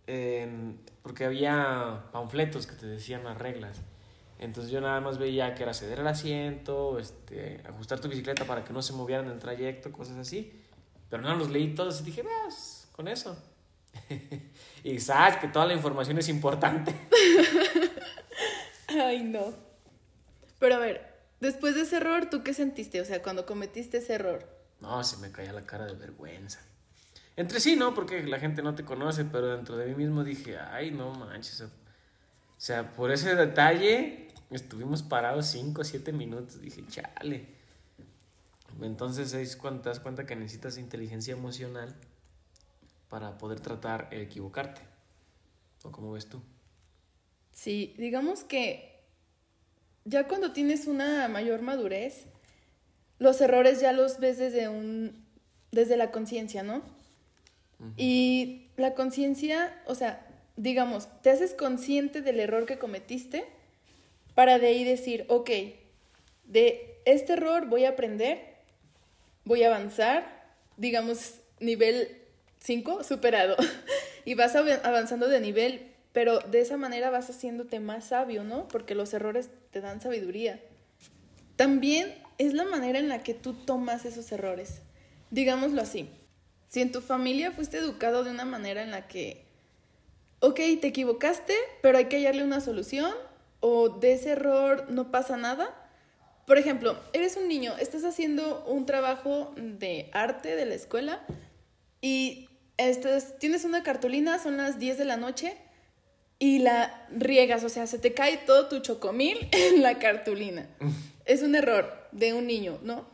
en, 0.08 0.80
porque 1.04 1.26
había 1.26 2.06
panfletos 2.12 2.66
que 2.66 2.76
te 2.76 2.88
decían 2.88 3.24
las 3.24 3.38
reglas. 3.38 3.78
Entonces 4.40 4.72
yo 4.72 4.82
nada 4.82 5.02
más 5.02 5.18
veía 5.18 5.56
que 5.56 5.64
era 5.64 5.74
ceder 5.74 6.00
el 6.00 6.08
asiento, 6.08 7.00
este, 7.00 7.62
ajustar 7.68 8.00
tu 8.00 8.08
bicicleta 8.08 8.46
para 8.46 8.64
que 8.64 8.72
no 8.72 8.82
se 8.82 8.94
movieran 8.94 9.26
en 9.26 9.32
el 9.34 9.40
trayecto, 9.40 9.92
cosas 9.92 10.18
así. 10.18 10.64
Pero 11.10 11.24
no 11.24 11.36
los 11.36 11.50
leí 11.50 11.74
todos 11.74 12.02
y 12.02 12.04
dije, 12.04 12.22
veas, 12.22 12.88
con 12.92 13.08
eso. 13.08 13.38
y 14.84 15.00
sabes 15.00 15.38
que 15.38 15.48
toda 15.48 15.66
la 15.66 15.74
información 15.74 16.18
es 16.18 16.30
importante. 16.30 16.94
Ay, 18.88 19.24
no. 19.24 19.54
Pero 20.60 20.76
a 20.76 20.80
ver, 20.80 21.16
después 21.40 21.76
de 21.76 21.82
ese 21.82 21.98
error, 21.98 22.30
¿tú 22.30 22.44
qué 22.44 22.54
sentiste? 22.54 23.02
O 23.02 23.06
sea, 23.06 23.22
cuando 23.24 23.46
cometiste 23.46 23.98
ese 23.98 24.16
error. 24.16 24.48
No, 24.82 25.04
se 25.04 25.18
me 25.18 25.32
caía 25.32 25.54
la 25.54 25.64
cara 25.64 25.86
de 25.86 25.94
vergüenza. 25.94 26.62
Entre 27.38 27.60
sí, 27.60 27.76
no, 27.76 27.94
porque 27.94 28.24
la 28.24 28.40
gente 28.40 28.64
no 28.64 28.74
te 28.74 28.84
conoce, 28.84 29.24
pero 29.24 29.56
dentro 29.56 29.78
de 29.78 29.86
mí 29.86 29.96
mismo 29.96 30.24
dije, 30.24 30.58
ay, 30.58 30.90
no 30.90 31.14
manches. 31.14 31.62
O 31.62 31.70
sea, 32.58 32.94
por 32.94 33.12
ese 33.12 33.36
detalle 33.36 34.30
estuvimos 34.50 35.04
parados 35.04 35.46
5 35.46 35.82
o 35.82 35.84
7 35.84 36.12
minutos. 36.14 36.60
Dije, 36.60 36.84
chale. 36.90 37.46
Entonces 38.82 39.34
es 39.34 39.56
cuando 39.56 39.84
te 39.84 39.90
das 39.90 40.00
cuenta 40.00 40.26
que 40.26 40.36
necesitas 40.36 40.80
inteligencia 40.80 41.34
emocional 41.34 41.96
para 43.08 43.38
poder 43.38 43.60
tratar 43.60 44.08
el 44.12 44.22
equivocarte. 44.22 44.82
¿O 45.84 45.92
cómo 45.92 46.14
ves 46.14 46.28
tú? 46.28 46.42
Sí, 47.52 47.94
digamos 48.00 48.44
que 48.44 49.00
ya 50.06 50.28
cuando 50.28 50.54
tienes 50.54 50.88
una 50.88 51.28
mayor 51.28 51.62
madurez, 51.62 52.26
los 53.20 53.40
errores 53.42 53.80
ya 53.80 53.94
los 53.94 54.20
ves 54.20 54.40
desde 54.40 54.70
un 54.70 55.28
desde 55.72 55.98
la 55.98 56.12
conciencia, 56.12 56.64
¿no? 56.64 56.97
Y 57.96 58.70
la 58.76 58.94
conciencia, 58.96 59.74
o 59.86 59.96
sea, 59.96 60.26
digamos, 60.56 61.08
te 61.22 61.30
haces 61.30 61.54
consciente 61.54 62.22
del 62.22 62.40
error 62.40 62.66
que 62.66 62.80
cometiste 62.80 63.46
para 64.34 64.60
de 64.60 64.68
ahí 64.68 64.84
decir, 64.84 65.26
ok, 65.30 65.50
de 66.46 67.00
este 67.06 67.34
error 67.34 67.68
voy 67.68 67.86
a 67.86 67.90
aprender, 67.90 68.56
voy 69.46 69.64
a 69.64 69.68
avanzar, 69.68 70.46
digamos, 70.78 71.36
nivel 71.60 72.22
5 72.60 73.04
superado, 73.04 73.56
y 74.26 74.36
vas 74.36 74.56
avanzando 74.56 75.28
de 75.28 75.40
nivel, 75.40 75.92
pero 76.14 76.40
de 76.40 76.62
esa 76.62 76.78
manera 76.78 77.10
vas 77.10 77.30
haciéndote 77.30 77.80
más 77.80 78.06
sabio, 78.08 78.44
¿no? 78.44 78.68
Porque 78.68 78.96
los 78.96 79.14
errores 79.14 79.50
te 79.72 79.82
dan 79.82 80.02
sabiduría. 80.02 80.60
También 81.56 82.14
es 82.38 82.54
la 82.54 82.66
manera 82.66 83.00
en 83.00 83.10
la 83.10 83.24
que 83.24 83.34
tú 83.34 83.54
tomas 83.54 84.06
esos 84.06 84.32
errores. 84.32 84.82
Digámoslo 85.32 85.82
así. 85.82 86.10
Si 86.68 86.82
en 86.82 86.92
tu 86.92 87.02
familia 87.02 87.52
fuiste 87.52 87.78
educado 87.78 88.24
de 88.24 88.32
una 88.32 88.46
manera 88.46 88.84
en 88.84 88.92
la 88.92 89.08
que, 89.08 89.46
ok, 90.42 90.56
te 90.82 90.88
equivocaste, 90.88 91.54
pero 91.82 91.98
hay 91.98 92.06
que 92.06 92.18
hallarle 92.18 92.44
una 92.44 92.62
solución, 92.62 93.14
o 93.60 93.90
de 93.90 94.14
ese 94.14 94.32
error 94.32 94.86
no 94.90 95.12
pasa 95.12 95.38
nada. 95.38 95.74
Por 96.46 96.58
ejemplo, 96.58 96.98
eres 97.14 97.38
un 97.38 97.48
niño, 97.48 97.74
estás 97.80 98.04
haciendo 98.06 98.64
un 98.66 98.86
trabajo 98.86 99.54
de 99.58 100.10
arte 100.14 100.56
de 100.56 100.66
la 100.66 100.76
escuela 100.76 101.26
y 102.02 102.50
estás, 102.78 103.38
tienes 103.40 103.66
una 103.66 103.84
cartulina, 103.84 104.40
son 104.40 104.58
las 104.58 104.80
10 104.80 104.98
de 104.98 105.06
la 105.06 105.18
noche 105.18 105.58
y 106.40 106.60
la 106.60 107.08
riegas, 107.12 107.64
o 107.64 107.70
sea, 107.70 107.88
se 107.88 108.00
te 108.00 108.14
cae 108.14 108.38
todo 108.38 108.68
tu 108.68 108.80
chocomil 108.80 109.50
en 109.52 109.82
la 109.82 110.00
cartulina. 110.00 110.68
es 111.26 111.42
un 111.44 111.56
error 111.56 112.08
de 112.12 112.34
un 112.34 112.48
niño, 112.48 112.80
¿no? 112.84 113.06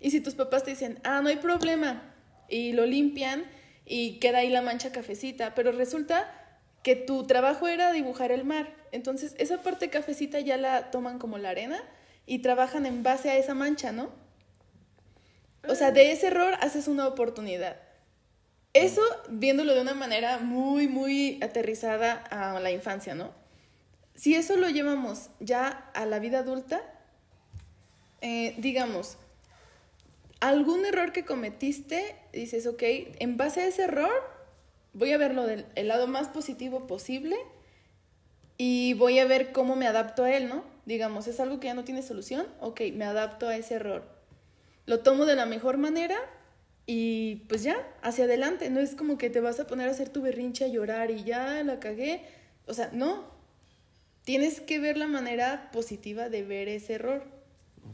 Y 0.00 0.10
si 0.10 0.20
tus 0.20 0.34
papás 0.34 0.64
te 0.64 0.70
dicen, 0.70 0.98
ah, 1.04 1.20
no 1.22 1.28
hay 1.28 1.36
problema, 1.36 2.14
y 2.48 2.72
lo 2.72 2.86
limpian 2.86 3.44
y 3.84 4.18
queda 4.18 4.38
ahí 4.38 4.50
la 4.50 4.62
mancha 4.62 4.92
cafecita, 4.92 5.54
pero 5.54 5.72
resulta 5.72 6.30
que 6.82 6.96
tu 6.96 7.26
trabajo 7.26 7.68
era 7.68 7.92
dibujar 7.92 8.32
el 8.32 8.44
mar. 8.44 8.74
Entonces, 8.92 9.34
esa 9.38 9.62
parte 9.62 9.90
cafecita 9.90 10.40
ya 10.40 10.56
la 10.56 10.90
toman 10.90 11.18
como 11.18 11.38
la 11.38 11.50
arena 11.50 11.78
y 12.26 12.40
trabajan 12.40 12.86
en 12.86 13.02
base 13.02 13.30
a 13.30 13.36
esa 13.36 13.54
mancha, 13.54 13.92
¿no? 13.92 14.10
O 15.68 15.74
sea, 15.74 15.90
de 15.90 16.12
ese 16.12 16.28
error 16.28 16.54
haces 16.60 16.88
una 16.88 17.08
oportunidad. 17.08 17.76
Eso 18.72 19.02
viéndolo 19.28 19.74
de 19.74 19.80
una 19.80 19.94
manera 19.94 20.38
muy, 20.38 20.86
muy 20.86 21.40
aterrizada 21.42 22.12
a 22.12 22.60
la 22.60 22.70
infancia, 22.70 23.14
¿no? 23.14 23.32
Si 24.14 24.34
eso 24.34 24.56
lo 24.56 24.68
llevamos 24.68 25.30
ya 25.40 25.90
a 25.94 26.06
la 26.06 26.18
vida 26.18 26.40
adulta, 26.40 26.82
eh, 28.20 28.54
digamos, 28.58 29.18
algún 30.40 30.84
error 30.84 31.12
que 31.12 31.24
cometiste, 31.24 32.16
dices, 32.32 32.66
ok, 32.66 32.82
en 33.18 33.36
base 33.36 33.60
a 33.60 33.66
ese 33.66 33.84
error, 33.84 34.10
voy 34.92 35.12
a 35.12 35.18
verlo 35.18 35.46
del 35.46 35.66
lado 35.88 36.06
más 36.06 36.28
positivo 36.28 36.86
posible 36.86 37.36
y 38.58 38.94
voy 38.94 39.18
a 39.18 39.26
ver 39.26 39.52
cómo 39.52 39.76
me 39.76 39.86
adapto 39.86 40.24
a 40.24 40.32
él, 40.32 40.48
¿no? 40.48 40.64
Digamos, 40.86 41.26
es 41.26 41.40
algo 41.40 41.60
que 41.60 41.66
ya 41.66 41.74
no 41.74 41.84
tiene 41.84 42.02
solución, 42.02 42.46
ok, 42.60 42.80
me 42.94 43.04
adapto 43.04 43.48
a 43.48 43.56
ese 43.56 43.74
error. 43.74 44.04
Lo 44.86 45.00
tomo 45.00 45.26
de 45.26 45.34
la 45.34 45.46
mejor 45.46 45.78
manera 45.78 46.16
y 46.86 47.36
pues 47.48 47.64
ya, 47.64 47.76
hacia 48.02 48.24
adelante. 48.24 48.70
No 48.70 48.80
es 48.80 48.94
como 48.94 49.18
que 49.18 49.28
te 49.28 49.40
vas 49.40 49.58
a 49.58 49.66
poner 49.66 49.88
a 49.88 49.90
hacer 49.90 50.08
tu 50.08 50.22
berrinche 50.22 50.64
a 50.64 50.68
llorar 50.68 51.10
y 51.10 51.24
ya 51.24 51.62
la 51.64 51.80
cagué. 51.80 52.22
O 52.66 52.74
sea, 52.74 52.90
no. 52.92 53.34
Tienes 54.24 54.60
que 54.60 54.78
ver 54.78 54.96
la 54.96 55.08
manera 55.08 55.70
positiva 55.72 56.28
de 56.28 56.44
ver 56.44 56.68
ese 56.68 56.94
error. 56.94 57.24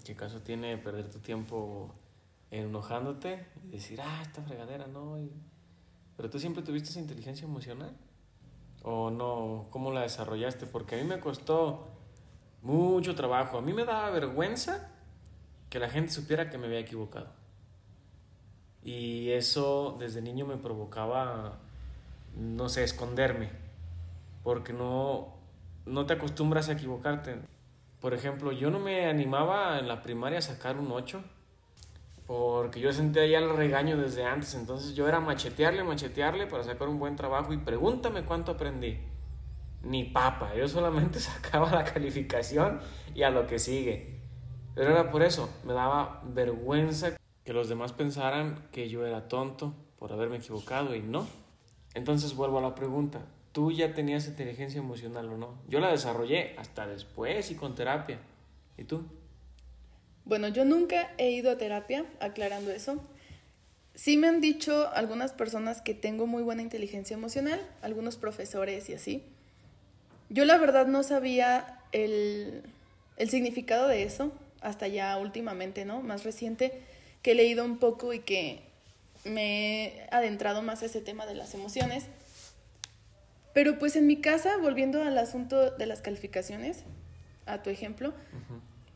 ¿Qué 0.05 0.15
caso 0.15 0.41
tiene 0.41 0.77
perder 0.79 1.11
tu 1.11 1.19
tiempo 1.19 1.95
enojándote 2.53 3.47
y 3.65 3.69
decir, 3.71 4.01
ah, 4.01 4.21
esta 4.23 4.43
fregadera 4.43 4.87
no? 4.87 5.19
Pero 6.17 6.31
tú 6.31 6.39
siempre 6.39 6.63
tuviste 6.63 6.91
esa 6.91 7.01
inteligencia 7.01 7.47
emocional. 7.47 7.97
¿O 8.83 9.11
no? 9.11 9.67
¿Cómo 9.71 9.91
la 9.91 10.03
desarrollaste? 10.03 10.67
Porque 10.67 10.97
a 10.97 10.99
mí 10.99 11.05
me 11.05 11.19
costó 11.19 11.89
mucho 12.61 13.15
trabajo. 13.15 13.59
A 13.59 13.63
mí 13.63 13.73
me 13.73 13.85
daba 13.85 14.11
vergüenza 14.11 14.91
que 15.71 15.79
la 15.79 15.89
gente 15.89 16.13
supiera 16.13 16.51
que 16.51 16.59
me 16.59 16.67
había 16.67 16.81
equivocado. 16.81 17.33
Y 18.85 19.31
eso 19.31 19.97
desde 19.99 20.21
niño 20.21 20.45
me 20.45 20.57
provocaba, 20.57 21.61
no 22.37 22.69
sé, 22.69 22.83
esconderme, 22.83 23.51
porque 24.43 24.73
no, 24.73 25.37
no 25.87 26.05
te 26.05 26.15
acostumbras 26.15 26.69
a 26.69 26.73
equivocarte. 26.73 27.37
Por 28.01 28.13
ejemplo, 28.13 28.51
yo 28.51 28.71
no 28.71 28.81
me 28.81 29.07
animaba 29.07 29.79
en 29.79 29.87
la 29.87 30.03
primaria 30.03 30.41
a 30.41 30.43
sacar 30.43 30.77
un 30.77 30.91
8, 30.91 31.23
porque 32.27 32.81
yo 32.81 32.93
sentía 32.93 33.27
ya 33.27 33.39
el 33.39 33.57
regaño 33.57 33.97
desde 33.97 34.25
antes, 34.25 34.55
entonces 34.55 34.95
yo 34.95 35.09
era 35.09 35.21
machetearle, 35.21 35.83
machetearle 35.85 36.47
para 36.47 36.63
sacar 36.63 36.89
un 36.89 36.99
buen 36.99 37.17
trabajo 37.17 37.53
y 37.53 37.59
pregúntame 37.59 38.25
cuánto 38.25 38.53
aprendí. 38.53 38.99
Ni 39.83 40.05
papa, 40.05 40.55
yo 40.55 40.69
solamente 40.69 41.19
sacaba 41.21 41.71
la 41.71 41.85
calificación 41.85 42.81
y 43.15 43.23
a 43.23 43.31
lo 43.31 43.47
que 43.47 43.59
sigue. 43.59 44.21
Pero 44.75 44.91
era 44.91 45.11
por 45.11 45.23
eso, 45.23 45.51
me 45.65 45.73
daba 45.73 46.23
vergüenza 46.25 47.17
que 47.45 47.53
los 47.53 47.69
demás 47.69 47.93
pensaran 47.93 48.69
que 48.71 48.89
yo 48.89 49.05
era 49.05 49.29
tonto 49.29 49.75
por 49.99 50.13
haberme 50.13 50.37
equivocado 50.37 50.95
y 50.95 51.03
no. 51.03 51.27
Entonces 51.95 52.35
vuelvo 52.35 52.59
a 52.59 52.63
la 52.63 52.75
pregunta, 52.75 53.27
¿tú 53.53 53.73
ya 53.73 53.95
tenías 53.95 54.29
inteligencia 54.29 54.81
emocional 54.81 55.29
o 55.29 55.37
no? 55.37 55.59
Yo 55.69 55.81
la 55.81 55.91
desarrollé 55.91 56.57
hasta 56.59 56.87
después 56.87 57.51
y 57.51 57.57
con 57.57 57.75
terapia. 57.75 58.19
¿Y 58.79 58.85
tú? 58.85 59.05
Bueno, 60.25 60.49
yo 60.49 60.65
nunca 60.65 61.11
he 61.19 61.31
ido 61.31 61.51
a 61.51 61.59
terapia, 61.59 62.05
aclarando 62.21 62.71
eso. 62.71 63.03
Sí 63.95 64.17
me 64.17 64.29
han 64.29 64.41
dicho 64.41 64.89
algunas 64.95 65.33
personas 65.33 65.81
que 65.83 65.95
tengo 65.95 66.27
muy 66.27 66.43
buena 66.43 66.63
inteligencia 66.63 67.15
emocional, 67.15 67.61
algunos 67.83 68.17
profesores 68.17 68.89
y 68.89 68.95
así. 68.95 69.23
Yo 70.31 70.45
la 70.45 70.57
verdad 70.57 70.87
no 70.87 71.03
sabía 71.03 71.81
el, 71.93 72.63
el 73.17 73.29
significado 73.29 73.89
de 73.89 74.05
eso 74.05 74.33
hasta 74.63 74.89
ya 74.89 75.17
últimamente, 75.19 75.85
¿no? 75.85 76.01
Más 76.01 76.25
reciente 76.25 76.73
que 77.21 77.33
he 77.33 77.35
leído 77.35 77.65
un 77.65 77.79
poco 77.79 78.13
y 78.13 78.21
que 78.21 78.63
me 79.25 79.85
he 79.85 80.07
adentrado 80.11 80.63
más 80.63 80.83
a 80.83 80.87
ese 80.87 81.01
tema 81.01 81.27
de 81.27 81.35
las 81.35 81.55
emociones. 81.55 82.07
Pero 83.53 83.79
pues 83.79 83.97
en 83.97 84.07
mi 84.07 84.21
casa, 84.21 84.57
volviendo 84.57 85.03
al 85.03 85.19
asunto 85.19 85.71
de 85.71 85.87
las 85.87 86.01
calificaciones, 86.01 86.85
a 87.45 87.63
tu 87.63 87.71
ejemplo, 87.71 88.15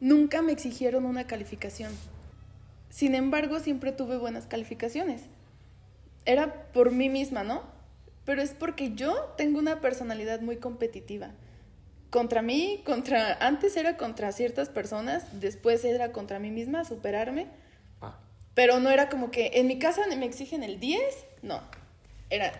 nunca 0.00 0.42
me 0.42 0.52
exigieron 0.52 1.04
una 1.04 1.26
calificación. 1.26 1.92
Sin 2.88 3.14
embargo, 3.14 3.60
siempre 3.60 3.92
tuve 3.92 4.16
buenas 4.16 4.46
calificaciones. 4.46 5.22
Era 6.24 6.70
por 6.72 6.92
mí 6.92 7.08
misma, 7.08 7.44
¿no? 7.44 7.62
Pero 8.24 8.42
es 8.42 8.52
porque 8.52 8.94
yo 8.94 9.34
tengo 9.36 9.58
una 9.58 9.80
personalidad 9.80 10.40
muy 10.40 10.56
competitiva. 10.56 11.30
Contra 12.10 12.42
mí, 12.42 12.82
contra 12.84 13.34
antes 13.34 13.76
era 13.76 13.96
contra 13.96 14.32
ciertas 14.32 14.68
personas, 14.68 15.40
después 15.40 15.84
era 15.84 16.12
contra 16.12 16.38
mí 16.38 16.50
misma, 16.50 16.84
superarme 16.84 17.48
pero 18.56 18.80
no 18.80 18.88
era 18.88 19.10
como 19.10 19.30
que 19.30 19.50
en 19.52 19.66
mi 19.66 19.78
casa 19.78 20.00
me 20.06 20.24
exigen 20.24 20.62
el 20.62 20.80
10, 20.80 20.98
no. 21.42 21.60
Era, 22.30 22.54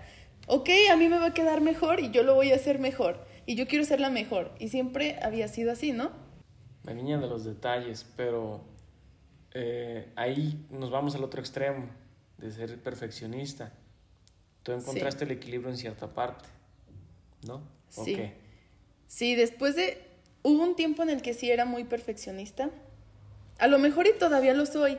ok, 0.46 0.68
a 0.92 0.96
mí 0.96 1.08
me 1.08 1.18
va 1.18 1.28
a 1.28 1.34
quedar 1.34 1.62
mejor 1.62 2.00
y 2.00 2.10
yo 2.10 2.22
lo 2.22 2.34
voy 2.34 2.52
a 2.52 2.56
hacer 2.56 2.78
mejor. 2.78 3.26
Y 3.46 3.54
yo 3.54 3.66
quiero 3.66 3.82
ser 3.82 4.00
la 4.00 4.10
mejor. 4.10 4.52
Y 4.58 4.68
siempre 4.68 5.18
había 5.22 5.48
sido 5.48 5.72
así, 5.72 5.92
¿no? 5.92 6.10
La 6.86 6.94
niña 6.94 7.18
de 7.18 7.26
los 7.26 7.44
detalles, 7.44 8.06
pero 8.16 8.64
eh, 9.52 10.12
ahí 10.14 10.64
nos 10.70 10.90
vamos 10.90 11.16
al 11.16 11.24
otro 11.24 11.40
extremo, 11.40 11.88
de 12.38 12.52
ser 12.52 12.80
perfeccionista. 12.80 13.72
Tú 14.62 14.70
encontraste 14.70 15.24
el 15.24 15.32
equilibrio 15.32 15.68
en 15.70 15.76
cierta 15.76 16.06
parte, 16.08 16.48
¿no? 17.44 17.60
Sí. 17.88 18.32
Sí, 19.08 19.34
después 19.34 19.74
de... 19.74 20.00
Hubo 20.42 20.62
un 20.62 20.76
tiempo 20.76 21.02
en 21.02 21.10
el 21.10 21.22
que 21.22 21.34
sí 21.34 21.50
era 21.50 21.64
muy 21.64 21.82
perfeccionista. 21.82 22.70
A 23.58 23.66
lo 23.66 23.80
mejor 23.80 24.06
y 24.06 24.12
todavía 24.16 24.54
lo 24.54 24.64
soy, 24.64 24.96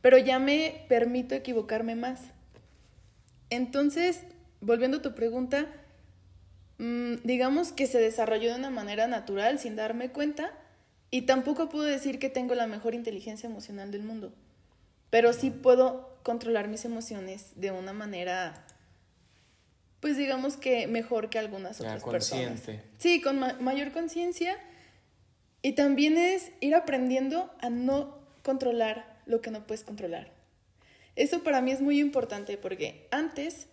pero 0.00 0.16
ya 0.16 0.38
me 0.38 0.86
permito 0.88 1.34
equivocarme 1.34 1.94
más. 1.94 2.22
Entonces, 3.50 4.22
volviendo 4.62 4.98
a 4.98 5.02
tu 5.02 5.14
pregunta, 5.14 5.66
mm, 6.78 7.16
digamos 7.24 7.72
que 7.72 7.86
se 7.86 8.00
desarrolló 8.00 8.50
de 8.50 8.58
una 8.60 8.70
manera 8.70 9.08
natural 9.08 9.58
sin 9.58 9.76
darme 9.76 10.10
cuenta 10.10 10.52
y 11.12 11.22
tampoco 11.22 11.68
puedo 11.68 11.84
decir 11.84 12.18
que 12.18 12.30
tengo 12.30 12.54
la 12.54 12.66
mejor 12.66 12.94
inteligencia 12.94 13.46
emocional 13.46 13.90
del 13.90 14.02
mundo, 14.02 14.32
pero 15.10 15.34
sí 15.34 15.50
puedo 15.50 16.18
controlar 16.22 16.68
mis 16.68 16.86
emociones 16.86 17.52
de 17.54 17.70
una 17.70 17.92
manera, 17.92 18.64
pues 20.00 20.16
digamos 20.16 20.56
que 20.56 20.86
mejor 20.86 21.28
que 21.28 21.38
algunas 21.38 21.78
otras 21.80 22.02
personas. 22.02 22.62
Sí, 22.96 23.20
con 23.20 23.38
mayor 23.62 23.92
conciencia 23.92 24.56
y 25.60 25.72
también 25.72 26.16
es 26.16 26.50
ir 26.60 26.74
aprendiendo 26.74 27.52
a 27.60 27.68
no 27.68 28.18
controlar 28.42 29.20
lo 29.26 29.42
que 29.42 29.50
no 29.50 29.66
puedes 29.66 29.84
controlar. 29.84 30.32
Eso 31.14 31.42
para 31.42 31.60
mí 31.60 31.72
es 31.72 31.82
muy 31.82 32.00
importante 32.00 32.56
porque 32.56 33.06
antes 33.10 33.66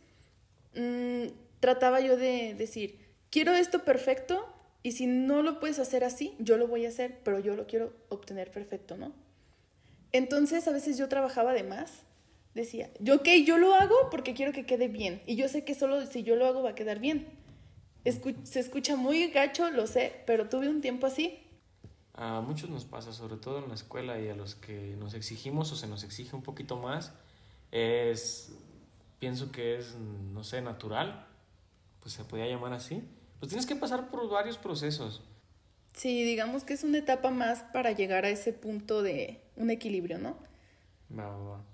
mm, 0.76 1.28
trataba 1.62 2.02
yo 2.02 2.18
de 2.18 2.54
decir, 2.54 3.00
quiero 3.30 3.54
esto 3.54 3.86
perfecto 3.86 4.46
Y 4.82 4.94
si 4.94 5.08
no 5.08 5.42
lo 5.42 5.60
puedes 5.60 5.80
hacer 5.80 6.04
así, 6.04 6.36
yo 6.40 6.58
lo 6.58 6.68
voy 6.68 6.86
a 6.86 6.90
hacer, 6.90 7.20
pero 7.24 7.40
yo 7.40 7.56
lo 7.56 7.68
quiero 7.68 7.94
obtener 8.10 8.52
perfecto, 8.52 8.98
¿no? 8.98 9.12
Entonces 10.12 10.68
a 10.68 10.72
veces 10.72 10.98
yo 10.98 11.10
trabajaba 11.10 11.54
de 11.54 11.64
más. 11.64 12.04
Decía, 12.56 12.90
yo 13.00 13.16
ok, 13.16 13.28
yo 13.46 13.58
lo 13.58 13.76
hago 13.76 13.96
porque 14.10 14.34
quiero 14.34 14.52
que 14.52 14.66
quede 14.66 14.88
bien. 14.88 15.22
Y 15.26 15.36
yo 15.36 15.48
sé 15.48 15.64
que 15.64 15.76
solo 15.76 16.06
si 16.06 16.24
yo 16.24 16.36
lo 16.36 16.46
hago 16.46 16.64
va 16.64 16.72
a 16.72 16.76
quedar 16.76 17.00
bien. 17.00 17.28
se 18.44 18.60
escucha 18.60 18.96
muy 18.96 19.28
gacho, 19.28 19.70
lo 19.70 19.86
sé, 19.86 20.24
pero 20.26 20.50
tuve 20.50 20.70
un 20.70 20.82
tiempo 20.82 21.08
así. 21.08 21.40
A 22.14 22.42
muchos 22.42 22.70
nos 22.70 22.86
pasa, 22.86 23.14
sobre 23.14 23.38
todo 23.38 23.60
en 23.60 23.70
la 23.70 23.76
escuela 23.76 24.20
y 24.20 24.30
a 24.30 24.36
los 24.36 24.56
que 24.56 24.96
nos 24.98 25.14
exigimos 25.14 25.72
o 25.72 25.76
se 25.76 25.88
nos 25.88 26.04
exige 26.04 26.36
un 26.36 26.42
poquito 26.42 26.76
más, 26.78 27.14
es, 27.72 28.52
pienso 29.20 29.52
que 29.52 29.78
es, 29.78 29.96
no 29.96 30.44
sé, 30.44 30.62
natural, 30.62 31.28
pues 32.02 32.16
se 32.16 32.24
podría 32.24 32.48
llamar 32.48 32.74
así. 32.74 33.04
Pues 33.40 33.50
tienes 33.50 33.66
que 33.66 33.76
pasar 33.76 34.10
por 34.10 34.28
varios 34.30 34.58
procesos. 34.58 35.22
Sí, 35.94 36.24
digamos 36.24 36.64
que 36.64 36.74
es 36.74 36.84
una 36.84 36.98
etapa 36.98 37.32
más 37.32 37.64
para 37.74 37.92
llegar 37.92 38.26
a 38.26 38.30
ese 38.30 38.54
punto 38.54 39.02
de 39.02 39.42
un 39.56 39.70
equilibrio, 39.70 40.18
¿no? 40.18 40.38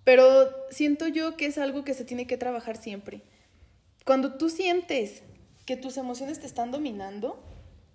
Pero 0.03 0.49
siento 0.69 1.07
yo 1.07 1.35
que 1.35 1.47
es 1.47 1.57
algo 1.57 1.83
que 1.83 1.93
se 1.93 2.05
tiene 2.05 2.25
que 2.25 2.37
trabajar 2.37 2.77
siempre. 2.77 3.21
Cuando 4.05 4.35
tú 4.35 4.49
sientes 4.49 5.23
que 5.65 5.75
tus 5.75 5.97
emociones 5.97 6.39
te 6.39 6.45
están 6.45 6.71
dominando, 6.71 7.43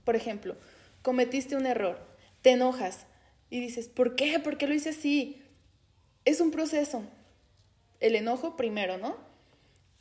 por 0.05 0.17
ejemplo, 0.17 0.57
cometiste 1.03 1.57
un 1.57 1.67
error, 1.67 1.99
te 2.43 2.51
enojas 2.51 3.07
y 3.49 3.61
dices, 3.61 3.89
¿por 3.89 4.17
qué? 4.17 4.39
¿Por 4.39 4.59
qué 4.59 4.67
lo 4.67 4.75
hice 4.75 4.91
así? 4.91 5.43
Es 6.25 6.41
un 6.41 6.51
proceso. 6.51 7.03
El 8.01 8.15
enojo 8.17 8.57
primero, 8.57 8.99
¿no? 8.99 9.17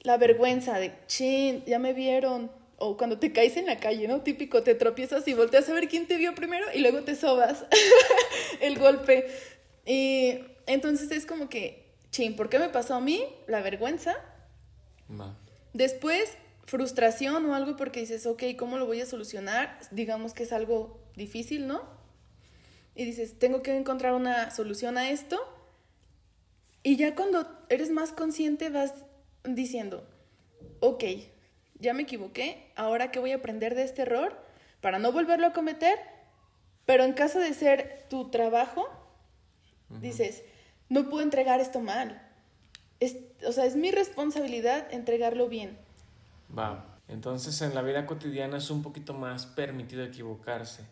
La 0.02 0.18
vergüenza 0.18 0.80
de, 0.80 0.94
chin, 1.08 1.64
ya 1.66 1.80
me 1.80 1.94
vieron. 1.94 2.52
O 2.80 2.98
cuando 2.98 3.20
te 3.20 3.34
caes 3.34 3.58
en 3.58 3.66
la 3.66 3.78
calle, 3.78 4.08
¿no? 4.08 4.22
Típico, 4.22 4.64
te 4.64 4.74
tropiezas 4.74 5.28
y 5.28 5.34
volteas 5.34 5.68
a 5.70 5.74
ver 5.74 5.90
quién 5.90 6.08
te 6.08 6.18
vio 6.18 6.34
primero 6.34 6.66
y 6.74 6.80
luego 6.80 7.04
te 7.04 7.16
sobas 7.16 7.66
el 8.62 8.80
golpe. 8.80 9.28
Y 9.86 10.40
entonces 10.66 11.12
es 11.12 11.26
como 11.26 11.50
que, 11.50 11.86
ching, 12.12 12.36
¿por 12.36 12.50
qué 12.50 12.60
me 12.60 12.70
pasó 12.70 12.96
a 12.96 13.02
mí? 13.02 13.24
La 13.48 13.62
vergüenza. 13.62 14.16
Después, 15.74 16.38
frustración 16.66 17.46
o 17.48 17.56
algo 17.56 17.76
porque 17.76 18.00
dices, 18.00 18.26
ok, 18.26 18.44
¿cómo 18.58 18.78
lo 18.78 18.86
voy 18.86 19.02
a 19.02 19.06
solucionar? 19.06 19.80
Digamos 19.92 20.34
que 20.34 20.44
es 20.44 20.54
algo 20.54 21.00
difícil, 21.16 21.68
¿no? 21.68 21.82
Y 22.96 23.06
dices, 23.06 23.40
tengo 23.40 23.62
que 23.62 23.76
encontrar 23.76 24.14
una 24.14 24.52
solución 24.52 24.98
a 24.98 25.10
esto. 25.10 25.40
Y 26.84 26.96
ya 26.96 27.16
cuando 27.16 27.48
eres 27.70 27.92
más 27.92 28.12
consciente 28.12 28.70
vas 28.70 28.94
diciendo, 29.44 30.08
ok, 30.80 31.04
ya 31.80 31.94
me 31.94 32.04
equivoqué, 32.04 32.72
ahora 32.76 33.12
qué 33.12 33.20
voy 33.20 33.32
a 33.32 33.38
aprender 33.38 33.76
de 33.76 33.84
este 33.84 34.04
error 34.04 34.38
para 34.82 35.00
no 35.00 35.12
volverlo 35.12 35.48
a 35.48 35.54
cometer, 35.54 35.98
pero 36.86 37.04
en 37.04 37.14
caso 37.14 37.40
de 37.40 37.54
ser 37.54 38.06
tu 38.10 38.30
trabajo, 38.30 38.88
dices, 40.02 40.44
no 40.90 41.10
puedo 41.10 41.24
entregar 41.24 41.60
esto 41.60 41.80
mal. 41.80 42.22
Es, 43.00 43.18
o 43.48 43.52
sea, 43.52 43.66
es 43.66 43.76
mi 43.76 43.92
responsabilidad 43.92 44.92
entregarlo 44.92 45.48
bien. 45.48 45.78
Va, 46.58 46.98
entonces 47.08 47.62
en 47.62 47.76
la 47.76 47.82
vida 47.82 48.06
cotidiana 48.06 48.58
es 48.58 48.70
un 48.70 48.82
poquito 48.82 49.14
más 49.14 49.46
permitido 49.46 50.04
equivocarse. 50.04 50.84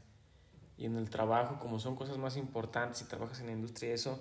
Y 0.78 0.86
en 0.86 0.96
el 0.96 1.10
trabajo, 1.10 1.58
como 1.60 1.80
son 1.80 1.96
cosas 1.96 2.18
más 2.18 2.38
importantes, 2.38 3.00
si 3.00 3.06
trabajas 3.06 3.40
en 3.40 3.48
la 3.48 3.54
industria 3.54 3.90
y 3.90 3.94
eso, 3.94 4.20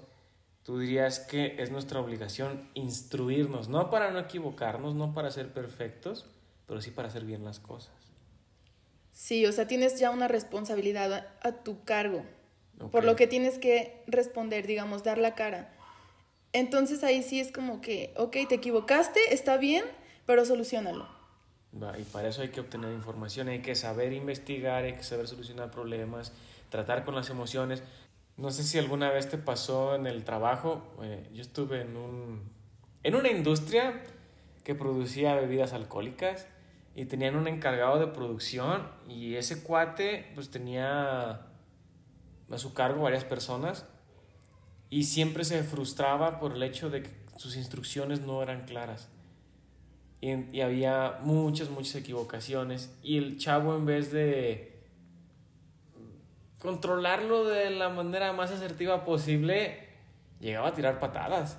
tú 0.63 0.79
dirías 0.79 1.21
que 1.21 1.57
es 1.59 1.71
nuestra 1.71 2.01
obligación 2.01 2.71
instruirnos, 2.75 3.69
no 3.69 3.91
para 3.91 4.11
no 4.11 4.19
equivocarnos, 4.19 4.95
no 4.95 5.13
para 5.13 5.31
ser 5.31 5.53
perfectos, 5.53 6.27
pero 6.67 6.81
sí 6.81 6.91
para 6.91 7.09
hacer 7.09 7.25
bien 7.25 7.45
las 7.45 7.61
cosas. 7.61 7.95
Sí, 9.13 9.47
o 9.47 9.53
sea, 9.53 9.67
tienes 9.67 9.99
ya 9.99 10.11
una 10.11 10.29
responsabilidad 10.29 11.29
a 11.41 11.53
tu 11.53 11.85
cargo. 11.85 12.25
Por 12.93 13.05
lo 13.05 13.17
que 13.17 13.27
tienes 13.27 13.59
que 13.59 14.03
responder, 14.07 14.67
digamos, 14.67 15.03
dar 15.03 15.17
la 15.17 15.35
cara. 15.35 15.73
Entonces 16.53 17.03
ahí 17.03 17.23
sí 17.23 17.41
es 17.41 17.51
como 17.51 17.81
que, 17.81 18.13
ok, 18.17 18.37
te 18.49 18.57
equivocaste, 18.57 19.33
está 19.33 19.57
bien, 19.57 19.85
pero 20.27 20.45
solucionalo. 20.45 21.09
y 21.99 22.03
para 22.05 22.29
eso 22.29 22.43
hay 22.43 22.49
que 22.49 22.61
obtener 22.61 22.93
información, 22.93 23.49
hay 23.49 23.63
que 23.63 23.75
saber 23.75 24.13
investigar, 24.13 24.85
hay 24.85 24.95
que 24.95 25.03
saber 25.03 25.29
solucionar 25.29 25.71
problemas, 25.71 26.33
tratar 26.69 27.05
con 27.05 27.15
las 27.15 27.31
emociones. 27.31 27.83
No 28.37 28.51
sé 28.51 28.65
si 28.65 28.79
alguna 28.79 29.11
vez 29.11 29.29
te 29.31 29.39
pasó 29.39 29.95
en 29.95 30.07
el 30.07 30.25
trabajo, 30.25 30.83
eh, 31.03 31.27
yo 31.33 31.41
estuve 31.41 31.81
en, 31.81 31.97
un, 31.97 32.43
en 33.03 33.15
una 33.15 33.31
industria 33.31 34.03
que 34.65 34.75
producía 34.75 35.35
bebidas 35.35 35.73
alcohólicas 35.73 36.47
y 36.97 37.05
tenían 37.05 37.37
un 37.37 37.47
encargado 37.47 37.99
de 37.99 38.07
producción 38.07 38.89
y 39.07 39.35
ese 39.35 39.63
cuate 39.63 40.33
pues 40.35 40.51
tenía 40.51 41.31
a 42.51 42.59
su 42.59 42.73
cargo 42.73 43.03
varias 43.03 43.23
personas 43.23 43.85
y 44.89 45.05
siempre 45.05 45.45
se 45.45 45.63
frustraba 45.63 46.41
por 46.41 46.55
el 46.55 46.63
hecho 46.63 46.89
de 46.89 47.03
que 47.03 47.11
sus 47.37 47.57
instrucciones 47.57 48.23
no 48.23 48.43
eran 48.43 48.65
claras. 48.65 49.11
Y, 50.23 50.61
había 50.63 51.19
muchas, 51.23 51.69
muchas 51.69 51.97
equivocaciones. 51.97 52.91
Y 53.03 53.19
el 53.19 53.37
chavo 53.37 53.77
en 53.77 53.85
vez 53.85 54.11
de 54.11 54.81
controlarlo 56.59 57.45
de 57.45 57.71
la 57.71 57.91
manera 57.91 58.33
más 58.33 58.51
asertiva 58.51 59.05
posible, 59.05 59.87
llegaba 60.41 60.69
a 60.69 60.75
tirar 60.75 60.99
patadas 60.99 61.59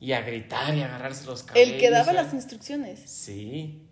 y 0.00 0.12
a 0.12 0.22
gritar 0.22 0.74
y 0.74 0.82
a 0.82 0.86
agarrarse 0.86 1.24
los 1.26 1.44
cabellos. 1.44 1.74
El 1.74 1.80
que 1.80 1.90
daba 1.90 2.12
las 2.12 2.34
instrucciones. 2.34 2.98
Sí. 3.08 3.88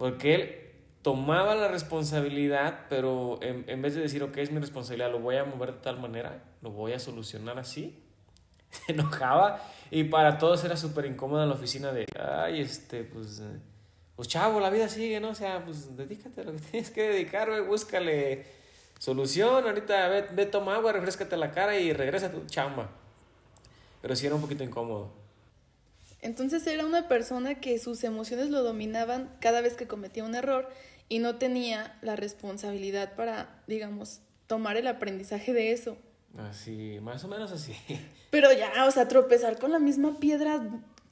Porque 0.00 0.34
él 0.34 0.54
tomaba 1.02 1.54
la 1.54 1.68
responsabilidad, 1.68 2.86
pero 2.88 3.38
en, 3.42 3.82
vez 3.82 3.94
de 3.94 4.00
decir, 4.00 4.22
ok, 4.22 4.34
es 4.38 4.50
mi 4.50 4.58
responsabilidad, 4.58 5.12
lo 5.12 5.18
voy 5.18 5.36
a 5.36 5.44
mover 5.44 5.74
de 5.74 5.80
tal 5.80 6.00
manera, 6.00 6.42
lo 6.62 6.70
voy 6.70 6.94
a 6.94 6.98
solucionar 6.98 7.58
así, 7.58 8.02
se 8.70 8.92
enojaba 8.92 9.62
y 9.90 10.04
para 10.04 10.38
todos 10.38 10.64
era 10.64 10.78
súper 10.78 11.04
incómodo 11.04 11.42
en 11.42 11.50
la 11.50 11.54
oficina 11.54 11.92
de, 11.92 12.06
ay, 12.18 12.62
este, 12.62 13.04
pues, 13.04 13.40
eh, 13.40 13.60
pues 14.16 14.26
chavo, 14.26 14.58
la 14.58 14.70
vida 14.70 14.88
sigue, 14.88 15.20
¿no? 15.20 15.28
O 15.28 15.34
sea, 15.34 15.62
pues 15.66 15.94
dedícate 15.94 16.40
a 16.40 16.44
lo 16.44 16.52
que 16.52 16.60
tienes 16.70 16.90
que 16.90 17.02
dedicar, 17.02 17.50
güey, 17.50 17.60
búscale 17.60 18.46
solución, 18.98 19.66
ahorita 19.66 20.08
ve, 20.08 20.28
ve, 20.32 20.46
toma 20.46 20.76
agua, 20.76 20.92
refrescate 20.92 21.36
la 21.36 21.50
cara 21.50 21.78
y 21.78 21.92
regresa 21.92 22.28
a 22.28 22.32
tu 22.32 22.46
chamba. 22.46 22.88
Pero 24.00 24.16
sí 24.16 24.24
era 24.24 24.34
un 24.34 24.40
poquito 24.40 24.64
incómodo. 24.64 25.19
Entonces 26.22 26.66
era 26.66 26.84
una 26.84 27.08
persona 27.08 27.56
que 27.56 27.78
sus 27.78 28.04
emociones 28.04 28.50
lo 28.50 28.62
dominaban 28.62 29.30
cada 29.40 29.60
vez 29.60 29.74
que 29.74 29.86
cometía 29.86 30.24
un 30.24 30.34
error 30.34 30.68
y 31.08 31.18
no 31.18 31.36
tenía 31.36 31.98
la 32.02 32.16
responsabilidad 32.16 33.14
para, 33.14 33.62
digamos, 33.66 34.20
tomar 34.46 34.76
el 34.76 34.86
aprendizaje 34.86 35.52
de 35.52 35.72
eso. 35.72 35.96
Así, 36.38 36.98
más 37.02 37.24
o 37.24 37.28
menos 37.28 37.52
así. 37.52 37.74
Pero 38.30 38.52
ya, 38.52 38.86
o 38.86 38.90
sea, 38.90 39.08
tropezar 39.08 39.58
con 39.58 39.72
la 39.72 39.78
misma 39.78 40.18
piedra 40.20 40.62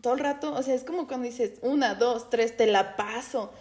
todo 0.00 0.12
el 0.12 0.20
rato, 0.20 0.54
o 0.54 0.62
sea, 0.62 0.74
es 0.74 0.84
como 0.84 1.08
cuando 1.08 1.26
dices, 1.26 1.54
una, 1.62 1.94
dos, 1.94 2.30
tres, 2.30 2.56
te 2.56 2.66
la 2.66 2.94
paso. 2.96 3.52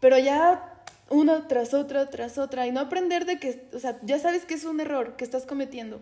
Pero 0.00 0.18
ya 0.18 0.84
una 1.10 1.48
tras 1.48 1.74
otra, 1.74 2.08
tras 2.10 2.38
otra, 2.38 2.66
y 2.66 2.72
no 2.72 2.80
aprender 2.80 3.24
de 3.24 3.38
que, 3.38 3.68
o 3.72 3.78
sea, 3.78 3.98
ya 4.02 4.18
sabes 4.18 4.44
que 4.44 4.54
es 4.54 4.64
un 4.64 4.80
error 4.80 5.16
que 5.16 5.24
estás 5.24 5.46
cometiendo 5.46 6.00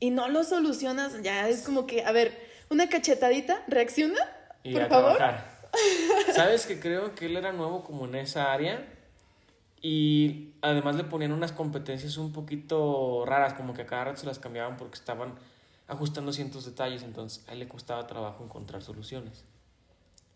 y 0.00 0.10
no 0.10 0.28
lo 0.28 0.44
solucionas, 0.44 1.22
ya 1.22 1.48
es 1.48 1.62
como 1.62 1.86
que, 1.86 2.04
a 2.04 2.12
ver, 2.12 2.38
una 2.70 2.88
cachetadita, 2.88 3.62
reacciona, 3.68 4.20
por 4.72 4.88
favor. 4.88 5.18
¿Sabes 6.34 6.66
que 6.66 6.80
creo 6.80 7.14
que 7.14 7.26
él 7.26 7.36
era 7.36 7.52
nuevo 7.52 7.84
como 7.84 8.06
en 8.06 8.16
esa 8.16 8.52
área? 8.52 8.86
Y 9.80 10.54
además 10.62 10.96
le 10.96 11.04
ponían 11.04 11.32
unas 11.32 11.52
competencias 11.52 12.16
un 12.16 12.32
poquito 12.32 13.24
raras, 13.26 13.54
como 13.54 13.74
que 13.74 13.82
a 13.82 13.86
cada 13.86 14.04
rato 14.04 14.20
se 14.20 14.26
las 14.26 14.38
cambiaban 14.38 14.76
porque 14.76 14.94
estaban 14.94 15.34
ajustando 15.86 16.32
ciertos 16.32 16.64
detalles, 16.64 17.02
entonces 17.02 17.44
a 17.48 17.52
él 17.52 17.60
le 17.60 17.68
costaba 17.68 18.06
trabajo 18.06 18.42
encontrar 18.44 18.82
soluciones. 18.82 19.44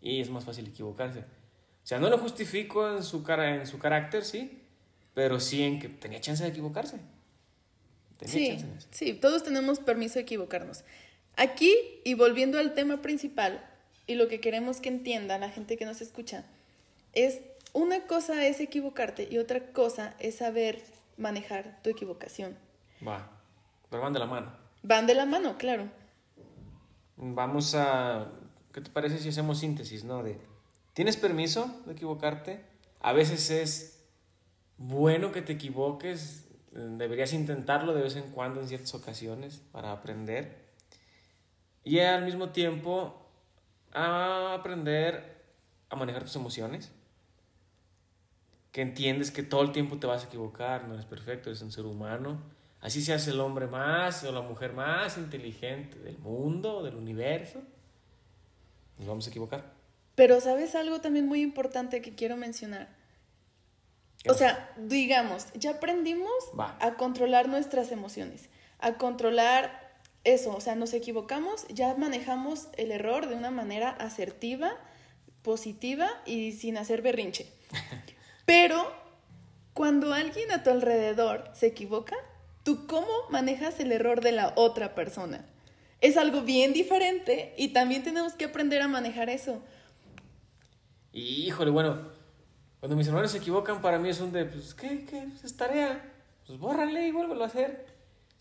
Y 0.01 0.21
es 0.21 0.29
más 0.29 0.45
fácil 0.45 0.67
equivocarse. 0.67 1.19
O 1.19 1.87
sea, 1.87 1.99
no 1.99 2.09
lo 2.09 2.17
justifico 2.17 2.95
en 2.95 3.03
su, 3.03 3.23
cara, 3.23 3.55
en 3.55 3.67
su 3.67 3.79
carácter, 3.79 4.23
sí, 4.23 4.61
pero 5.13 5.39
sí 5.39 5.63
en 5.63 5.79
que 5.79 5.89
tenía 5.89 6.21
chance 6.21 6.43
de 6.43 6.49
equivocarse. 6.49 6.97
Tenía 8.17 8.33
sí, 8.33 8.47
chance 8.49 8.65
de 8.67 8.81
sí, 8.91 9.13
todos 9.13 9.43
tenemos 9.43 9.79
permiso 9.79 10.15
de 10.15 10.21
equivocarnos. 10.21 10.83
Aquí, 11.35 11.73
y 12.03 12.13
volviendo 12.13 12.59
al 12.59 12.73
tema 12.73 13.01
principal, 13.01 13.65
y 14.07 14.15
lo 14.15 14.27
que 14.27 14.39
queremos 14.39 14.81
que 14.81 14.89
entienda 14.89 15.37
la 15.37 15.49
gente 15.49 15.77
que 15.77 15.85
nos 15.85 16.01
escucha, 16.01 16.45
es 17.13 17.39
una 17.73 18.01
cosa 18.07 18.45
es 18.45 18.59
equivocarte 18.59 19.27
y 19.31 19.37
otra 19.37 19.71
cosa 19.71 20.15
es 20.19 20.35
saber 20.35 20.83
manejar 21.17 21.79
tu 21.83 21.89
equivocación. 21.89 22.57
Va, 23.05 23.29
pero 23.89 24.03
van 24.03 24.13
de 24.13 24.19
la 24.19 24.25
mano. 24.25 24.51
Van 24.83 25.07
de 25.07 25.15
la 25.15 25.25
mano, 25.25 25.57
claro. 25.57 25.89
Vamos 27.17 27.75
a... 27.75 28.31
¿Qué 28.73 28.81
te 28.81 28.89
parece 28.89 29.19
si 29.19 29.29
hacemos 29.29 29.59
síntesis, 29.59 30.03
no? 30.03 30.23
De, 30.23 30.37
¿tienes 30.93 31.17
permiso 31.17 31.81
de 31.85 31.93
equivocarte? 31.93 32.61
A 32.99 33.13
veces 33.13 33.49
es 33.51 34.03
bueno 34.77 35.31
que 35.31 35.41
te 35.41 35.53
equivoques, 35.53 36.47
deberías 36.71 37.33
intentarlo 37.33 37.93
de 37.93 38.01
vez 38.01 38.15
en 38.15 38.31
cuando 38.31 38.61
en 38.61 38.67
ciertas 38.67 38.93
ocasiones 38.93 39.61
para 39.71 39.91
aprender. 39.91 40.60
Y 41.83 41.99
al 41.99 42.23
mismo 42.23 42.49
tiempo 42.49 43.25
a 43.93 44.53
aprender 44.53 45.43
a 45.89 45.95
manejar 45.95 46.23
tus 46.23 46.35
emociones 46.35 46.91
que 48.71 48.81
entiendes 48.81 49.31
que 49.31 49.43
todo 49.43 49.61
el 49.63 49.71
tiempo 49.71 49.97
te 49.97 50.07
vas 50.07 50.23
a 50.23 50.27
equivocar, 50.27 50.87
no 50.87 50.93
eres 50.93 51.05
perfecto, 51.05 51.49
eres 51.49 51.61
un 51.61 51.71
ser 51.71 51.85
humano. 51.85 52.41
Así 52.79 53.01
se 53.01 53.13
hace 53.13 53.31
el 53.31 53.39
hombre 53.39 53.67
más 53.67 54.23
o 54.23 54.31
la 54.31 54.41
mujer 54.41 54.73
más 54.73 55.17
inteligente 55.17 55.99
del 55.99 56.17
mundo, 56.17 56.81
del 56.81 56.95
universo. 56.95 57.61
Nos 58.97 59.07
vamos 59.07 59.27
a 59.27 59.29
equivocar. 59.29 59.73
Pero 60.15 60.39
sabes 60.39 60.75
algo 60.75 61.01
también 61.01 61.27
muy 61.27 61.41
importante 61.41 62.01
que 62.01 62.15
quiero 62.15 62.37
mencionar. 62.37 62.89
O 64.29 64.33
sea, 64.33 64.71
digamos, 64.77 65.47
ya 65.53 65.71
aprendimos 65.71 66.31
a 66.57 66.93
controlar 66.93 67.49
nuestras 67.49 67.91
emociones, 67.91 68.49
a 68.79 68.93
controlar 68.93 69.80
eso, 70.23 70.55
o 70.55 70.61
sea, 70.61 70.75
nos 70.75 70.93
equivocamos, 70.93 71.67
ya 71.69 71.95
manejamos 71.95 72.67
el 72.77 72.91
error 72.91 73.27
de 73.27 73.35
una 73.35 73.51
manera 73.51 73.89
asertiva, 73.89 74.73
positiva 75.41 76.09
y 76.25 76.51
sin 76.51 76.77
hacer 76.77 77.01
berrinche. 77.01 77.51
Pero 78.45 78.91
cuando 79.73 80.13
alguien 80.13 80.51
a 80.51 80.63
tu 80.63 80.69
alrededor 80.69 81.49
se 81.53 81.67
equivoca, 81.67 82.15
¿tú 82.63 82.85
cómo 82.87 83.07
manejas 83.29 83.79
el 83.79 83.91
error 83.91 84.21
de 84.21 84.31
la 84.31 84.53
otra 84.55 84.93
persona? 84.93 85.45
Es 86.01 86.17
algo 86.17 86.41
bien 86.41 86.73
diferente 86.73 87.53
y 87.57 87.69
también 87.69 88.03
tenemos 88.03 88.33
que 88.33 88.45
aprender 88.45 88.81
a 88.81 88.87
manejar 88.87 89.29
eso. 89.29 89.61
híjole, 91.13 91.71
bueno, 91.71 91.99
cuando 92.79 92.95
mis 92.95 93.07
hermanos 93.07 93.31
se 93.31 93.37
equivocan, 93.37 93.81
para 93.81 93.99
mí 93.99 94.09
es 94.09 94.19
un 94.19 94.31
de, 94.31 94.45
pues, 94.45 94.73
¿qué? 94.73 95.05
¿Qué? 95.05 95.27
Pues, 95.29 95.43
es 95.43 95.55
tarea. 95.55 96.03
Pues 96.45 96.59
bórrale 96.59 97.07
y 97.07 97.11
vuélvelo 97.11 97.43
a 97.43 97.47
hacer. 97.47 97.85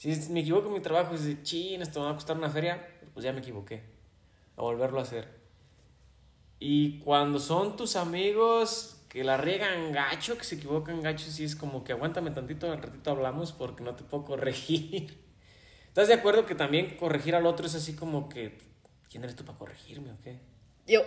Si 0.00 0.08
me 0.32 0.40
equivoco 0.40 0.68
en 0.68 0.72
mi 0.72 0.80
trabajo 0.80 1.14
y 1.14 1.18
dice, 1.18 1.42
chin, 1.42 1.82
esto 1.82 2.00
me 2.00 2.06
va 2.06 2.12
a 2.12 2.14
costar 2.14 2.34
una 2.34 2.48
feria, 2.48 2.88
pues 3.12 3.22
ya 3.22 3.34
me 3.34 3.40
equivoqué. 3.40 3.82
A 4.56 4.62
volverlo 4.62 4.98
a 4.98 5.02
hacer. 5.02 5.28
Y 6.58 7.00
cuando 7.00 7.38
son 7.38 7.76
tus 7.76 7.96
amigos 7.96 9.04
que 9.10 9.24
la 9.24 9.36
riegan 9.36 9.92
gacho, 9.92 10.38
que 10.38 10.44
se 10.44 10.54
equivocan 10.54 11.02
gacho, 11.02 11.30
sí 11.30 11.44
es 11.44 11.54
como 11.54 11.84
que 11.84 11.92
aguántame 11.92 12.30
tantito, 12.30 12.72
al 12.72 12.80
ratito 12.80 13.10
hablamos 13.10 13.52
porque 13.52 13.84
no 13.84 13.94
te 13.94 14.02
puedo 14.02 14.24
corregir. 14.24 15.22
¿Estás 15.88 16.08
de 16.08 16.14
acuerdo 16.14 16.46
que 16.46 16.54
también 16.54 16.96
corregir 16.96 17.34
al 17.34 17.44
otro 17.44 17.66
es 17.66 17.74
así 17.74 17.94
como 17.94 18.30
que, 18.30 18.58
¿quién 19.10 19.22
eres 19.22 19.36
tú 19.36 19.44
para 19.44 19.58
corregirme 19.58 20.12
o 20.12 20.20
qué? 20.22 20.40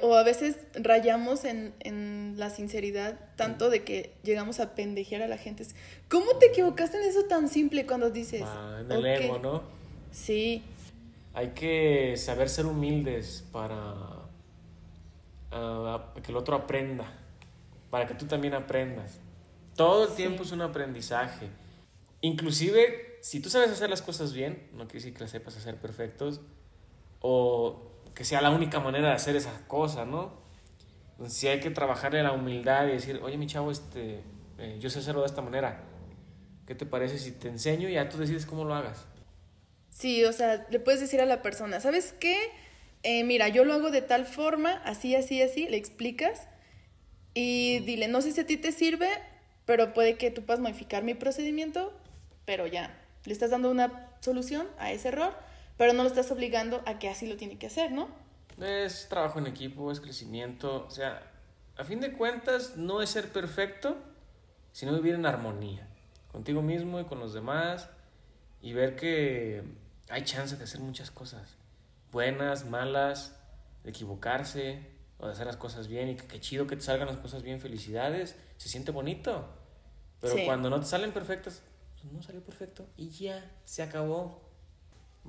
O 0.01 0.15
a 0.15 0.23
veces 0.23 0.57
rayamos 0.75 1.43
en, 1.43 1.73
en 1.79 2.35
la 2.37 2.49
sinceridad 2.49 3.19
tanto 3.35 3.69
de 3.69 3.83
que 3.83 4.13
llegamos 4.23 4.59
a 4.59 4.75
pendejear 4.75 5.21
a 5.21 5.27
la 5.27 5.37
gente. 5.37 5.65
¿Cómo 6.09 6.37
te 6.37 6.47
equivocaste 6.47 6.97
en 6.97 7.03
eso 7.03 7.25
tan 7.25 7.49
simple 7.49 7.85
cuando 7.85 8.09
dices? 8.09 8.43
Ah, 8.45 8.79
en 8.81 8.91
el 8.91 9.05
ego, 9.05 9.39
¿no? 9.39 9.63
Sí. 10.11 10.63
Hay 11.33 11.49
que 11.49 12.15
saber 12.17 12.47
ser 12.49 12.65
humildes 12.65 13.43
para 13.51 13.93
uh, 15.51 16.21
que 16.21 16.31
el 16.31 16.37
otro 16.37 16.55
aprenda, 16.55 17.11
para 17.89 18.07
que 18.07 18.13
tú 18.13 18.25
también 18.25 18.53
aprendas. 18.53 19.19
Todo 19.75 20.09
el 20.09 20.15
tiempo 20.15 20.43
es 20.43 20.51
un 20.51 20.61
aprendizaje. 20.61 21.49
Inclusive, 22.21 23.17
si 23.21 23.39
tú 23.39 23.49
sabes 23.49 23.71
hacer 23.71 23.89
las 23.89 24.01
cosas 24.01 24.31
bien, 24.33 24.69
no 24.73 24.85
quiere 24.85 24.99
decir 24.99 25.13
que 25.13 25.21
las 25.21 25.31
sepas 25.31 25.57
hacer 25.57 25.77
perfectos, 25.77 26.39
o 27.19 27.92
que 28.13 28.25
sea 28.25 28.41
la 28.41 28.51
única 28.51 28.79
manera 28.79 29.09
de 29.09 29.15
hacer 29.15 29.35
esa 29.35 29.67
cosa, 29.67 30.05
¿no? 30.05 30.41
Entonces, 31.11 31.37
sí 31.37 31.47
hay 31.47 31.59
que 31.59 31.69
trabajarle 31.69 32.23
la 32.23 32.31
humildad 32.31 32.87
y 32.87 32.91
decir, 32.91 33.19
oye, 33.23 33.37
mi 33.37 33.47
chavo, 33.47 33.71
este, 33.71 34.21
eh, 34.57 34.77
yo 34.79 34.89
sé 34.89 34.99
hacerlo 34.99 35.21
de 35.21 35.27
esta 35.27 35.41
manera. 35.41 35.83
¿Qué 36.65 36.75
te 36.75 36.85
parece 36.85 37.19
si 37.19 37.31
te 37.31 37.49
enseño 37.49 37.89
y 37.89 37.93
ya 37.93 38.09
tú 38.09 38.17
decides 38.17 38.45
cómo 38.45 38.65
lo 38.65 38.73
hagas? 38.73 39.05
Sí, 39.89 40.23
o 40.25 40.33
sea, 40.33 40.65
le 40.69 40.79
puedes 40.79 41.01
decir 41.01 41.21
a 41.21 41.25
la 41.25 41.41
persona, 41.41 41.79
¿sabes 41.79 42.13
qué? 42.19 42.37
Eh, 43.03 43.23
mira, 43.23 43.49
yo 43.49 43.65
lo 43.65 43.73
hago 43.73 43.91
de 43.91 44.01
tal 44.01 44.25
forma, 44.25 44.81
así, 44.85 45.15
así, 45.15 45.41
así, 45.41 45.67
le 45.67 45.77
explicas 45.77 46.47
y 47.33 47.79
dile, 47.79 48.07
no 48.07 48.21
sé 48.21 48.31
si 48.31 48.41
a 48.41 48.45
ti 48.45 48.57
te 48.57 48.71
sirve, 48.71 49.09
pero 49.65 49.93
puede 49.93 50.15
que 50.15 50.31
tú 50.31 50.43
puedas 50.43 50.61
modificar 50.61 51.03
mi 51.03 51.13
procedimiento, 51.13 51.93
pero 52.45 52.65
ya, 52.65 52.97
le 53.25 53.33
estás 53.33 53.51
dando 53.51 53.69
una 53.69 54.09
solución 54.21 54.67
a 54.79 54.91
ese 54.91 55.09
error 55.09 55.33
pero 55.77 55.93
no 55.93 56.03
lo 56.03 56.09
estás 56.09 56.31
obligando 56.31 56.81
a 56.85 56.99
que 56.99 57.09
así 57.09 57.27
lo 57.27 57.37
tiene 57.37 57.57
que 57.57 57.67
hacer, 57.67 57.91
¿no? 57.91 58.07
Es 58.61 59.07
trabajo 59.09 59.39
en 59.39 59.47
equipo, 59.47 59.91
es 59.91 59.99
crecimiento, 59.99 60.85
o 60.85 60.91
sea, 60.91 61.31
a 61.75 61.83
fin 61.83 61.99
de 61.99 62.13
cuentas 62.13 62.77
no 62.77 63.01
es 63.01 63.09
ser 63.09 63.31
perfecto, 63.31 63.97
sino 64.71 64.93
vivir 64.93 65.15
en 65.15 65.25
armonía 65.25 65.87
contigo 66.31 66.61
mismo 66.61 66.99
y 66.99 67.05
con 67.05 67.19
los 67.19 67.33
demás 67.33 67.89
y 68.61 68.73
ver 68.73 68.95
que 68.95 69.63
hay 70.09 70.23
chance 70.23 70.55
de 70.57 70.63
hacer 70.63 70.81
muchas 70.81 71.11
cosas, 71.11 71.57
buenas, 72.11 72.65
malas, 72.65 73.35
de 73.83 73.91
equivocarse 73.91 74.87
o 75.17 75.27
de 75.27 75.33
hacer 75.33 75.45
las 75.45 75.57
cosas 75.57 75.87
bien 75.87 76.09
y 76.09 76.15
que 76.15 76.27
qué 76.27 76.39
chido 76.39 76.67
que 76.67 76.75
te 76.75 76.81
salgan 76.81 77.07
las 77.07 77.17
cosas 77.17 77.43
bien, 77.43 77.59
felicidades, 77.59 78.35
se 78.57 78.69
siente 78.69 78.91
bonito. 78.91 79.47
Pero 80.19 80.35
cuando 80.45 80.69
no 80.69 80.79
te 80.79 80.85
salen 80.85 81.11
perfectas, 81.11 81.61
pues 82.01 82.13
no 82.13 82.21
salió 82.21 82.41
perfecto 82.41 82.87
y 82.95 83.09
ya, 83.09 83.51
se 83.65 83.83
acabó. 83.83 84.42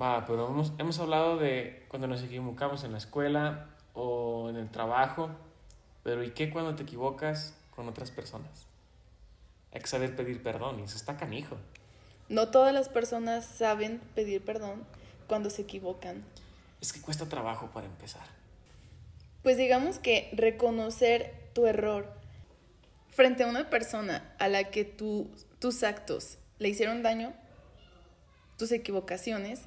Va, 0.00 0.24
pero 0.26 0.48
hemos, 0.48 0.72
hemos 0.78 0.98
hablado 0.98 1.36
de 1.36 1.84
cuando 1.88 2.08
nos 2.08 2.22
equivocamos 2.22 2.82
en 2.84 2.92
la 2.92 2.98
escuela 2.98 3.68
o 3.92 4.48
en 4.50 4.56
el 4.56 4.68
trabajo, 4.70 5.30
pero 6.02 6.24
¿y 6.24 6.30
qué 6.30 6.50
cuando 6.50 6.74
te 6.74 6.82
equivocas 6.82 7.54
con 7.74 7.88
otras 7.88 8.10
personas? 8.10 8.66
Hay 9.72 9.80
que 9.80 9.86
saber 9.86 10.14
pedir 10.16 10.42
perdón 10.42 10.80
y 10.80 10.82
eso 10.82 10.96
está 10.96 11.16
canijo. 11.16 11.56
No 12.28 12.48
todas 12.48 12.72
las 12.72 12.88
personas 12.88 13.44
saben 13.44 14.00
pedir 14.14 14.44
perdón 14.44 14.84
cuando 15.26 15.50
se 15.50 15.62
equivocan. 15.62 16.24
Es 16.80 16.92
que 16.92 17.00
cuesta 17.00 17.28
trabajo 17.28 17.70
para 17.72 17.86
empezar. 17.86 18.26
Pues 19.42 19.56
digamos 19.56 19.98
que 19.98 20.30
reconocer 20.32 21.50
tu 21.52 21.66
error 21.66 22.12
frente 23.10 23.44
a 23.44 23.46
una 23.46 23.70
persona 23.70 24.34
a 24.38 24.48
la 24.48 24.70
que 24.70 24.84
tus 24.84 25.82
actos 25.82 26.38
le 26.58 26.68
hicieron 26.68 27.02
daño, 27.02 27.32
tus 28.56 28.72
equivocaciones, 28.72 29.62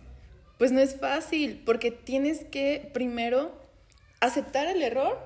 pues 0.57 0.71
no 0.71 0.79
es 0.79 0.99
fácil, 0.99 1.61
porque 1.65 1.91
tienes 1.91 2.43
que 2.45 2.89
primero 2.93 3.51
aceptar 4.19 4.67
el 4.67 4.81
error 4.81 5.19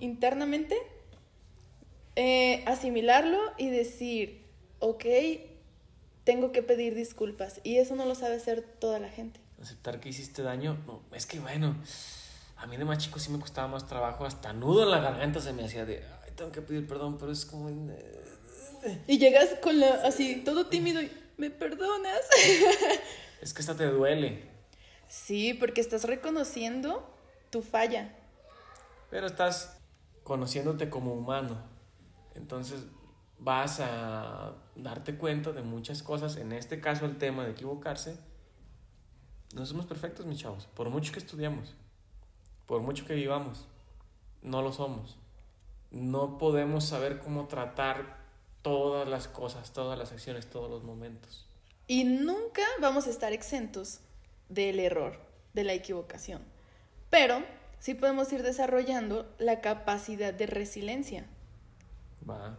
internamente, 0.00 0.76
eh, 2.16 2.62
asimilarlo 2.66 3.38
y 3.56 3.70
decir, 3.70 4.46
ok, 4.80 5.04
tengo 6.24 6.52
que 6.52 6.62
pedir 6.62 6.94
disculpas. 6.94 7.60
Y 7.62 7.76
eso 7.76 7.96
no 7.96 8.04
lo 8.04 8.14
sabe 8.14 8.36
hacer 8.36 8.62
toda 8.62 8.98
la 8.98 9.08
gente. 9.08 9.40
Aceptar 9.60 10.00
que 10.00 10.08
hiciste 10.08 10.42
daño, 10.42 10.82
no, 10.86 11.02
es 11.12 11.26
que 11.26 11.38
bueno, 11.38 11.76
a 12.56 12.66
mí 12.66 12.76
de 12.76 12.84
más 12.84 12.98
chico 12.98 13.18
sí 13.18 13.30
me 13.30 13.38
costaba 13.38 13.68
más 13.68 13.86
trabajo, 13.86 14.24
hasta 14.24 14.52
nudo 14.52 14.82
en 14.82 14.90
la 14.90 15.00
garganta 15.00 15.40
se 15.40 15.52
me 15.52 15.64
hacía 15.64 15.84
de, 15.84 16.02
ay, 16.24 16.32
tengo 16.34 16.50
que 16.50 16.62
pedir 16.62 16.86
perdón, 16.86 17.18
pero 17.18 17.32
es 17.32 17.44
como... 17.44 17.70
Y 19.06 19.18
llegas 19.18 19.48
con 19.62 19.80
la, 19.80 20.02
así, 20.04 20.42
todo 20.44 20.66
tímido 20.66 21.00
y, 21.00 21.10
¿me 21.38 21.50
perdonas? 21.50 22.20
Es 23.40 23.54
que 23.54 23.60
esta 23.60 23.74
te 23.74 23.86
duele. 23.86 24.53
Sí, 25.08 25.54
porque 25.54 25.80
estás 25.80 26.04
reconociendo 26.04 27.08
tu 27.50 27.62
falla. 27.62 28.14
Pero 29.10 29.26
estás 29.26 29.78
conociéndote 30.22 30.90
como 30.90 31.14
humano. 31.14 31.56
Entonces 32.34 32.84
vas 33.38 33.80
a 33.80 34.54
darte 34.74 35.16
cuenta 35.16 35.52
de 35.52 35.62
muchas 35.62 36.02
cosas. 36.02 36.36
En 36.36 36.52
este 36.52 36.80
caso 36.80 37.04
el 37.04 37.18
tema 37.18 37.44
de 37.44 37.52
equivocarse. 37.52 38.18
No 39.54 39.64
somos 39.66 39.86
perfectos, 39.86 40.26
mis 40.26 40.40
chavos. 40.40 40.66
Por 40.74 40.90
mucho 40.90 41.12
que 41.12 41.20
estudiamos. 41.20 41.74
Por 42.66 42.80
mucho 42.80 43.06
que 43.06 43.14
vivamos. 43.14 43.66
No 44.42 44.62
lo 44.62 44.72
somos. 44.72 45.16
No 45.90 46.38
podemos 46.38 46.84
saber 46.84 47.20
cómo 47.20 47.46
tratar 47.46 48.24
todas 48.62 49.06
las 49.06 49.28
cosas, 49.28 49.72
todas 49.72 49.96
las 49.96 50.10
acciones, 50.10 50.50
todos 50.50 50.68
los 50.68 50.82
momentos. 50.82 51.46
Y 51.86 52.04
nunca 52.04 52.62
vamos 52.80 53.06
a 53.06 53.10
estar 53.10 53.32
exentos 53.32 54.00
del 54.54 54.80
error, 54.80 55.20
de 55.52 55.64
la 55.64 55.72
equivocación. 55.72 56.42
Pero 57.10 57.44
sí 57.78 57.94
podemos 57.94 58.32
ir 58.32 58.42
desarrollando 58.42 59.32
la 59.38 59.60
capacidad 59.60 60.32
de 60.32 60.46
resiliencia. 60.46 61.26
Va. 62.28 62.58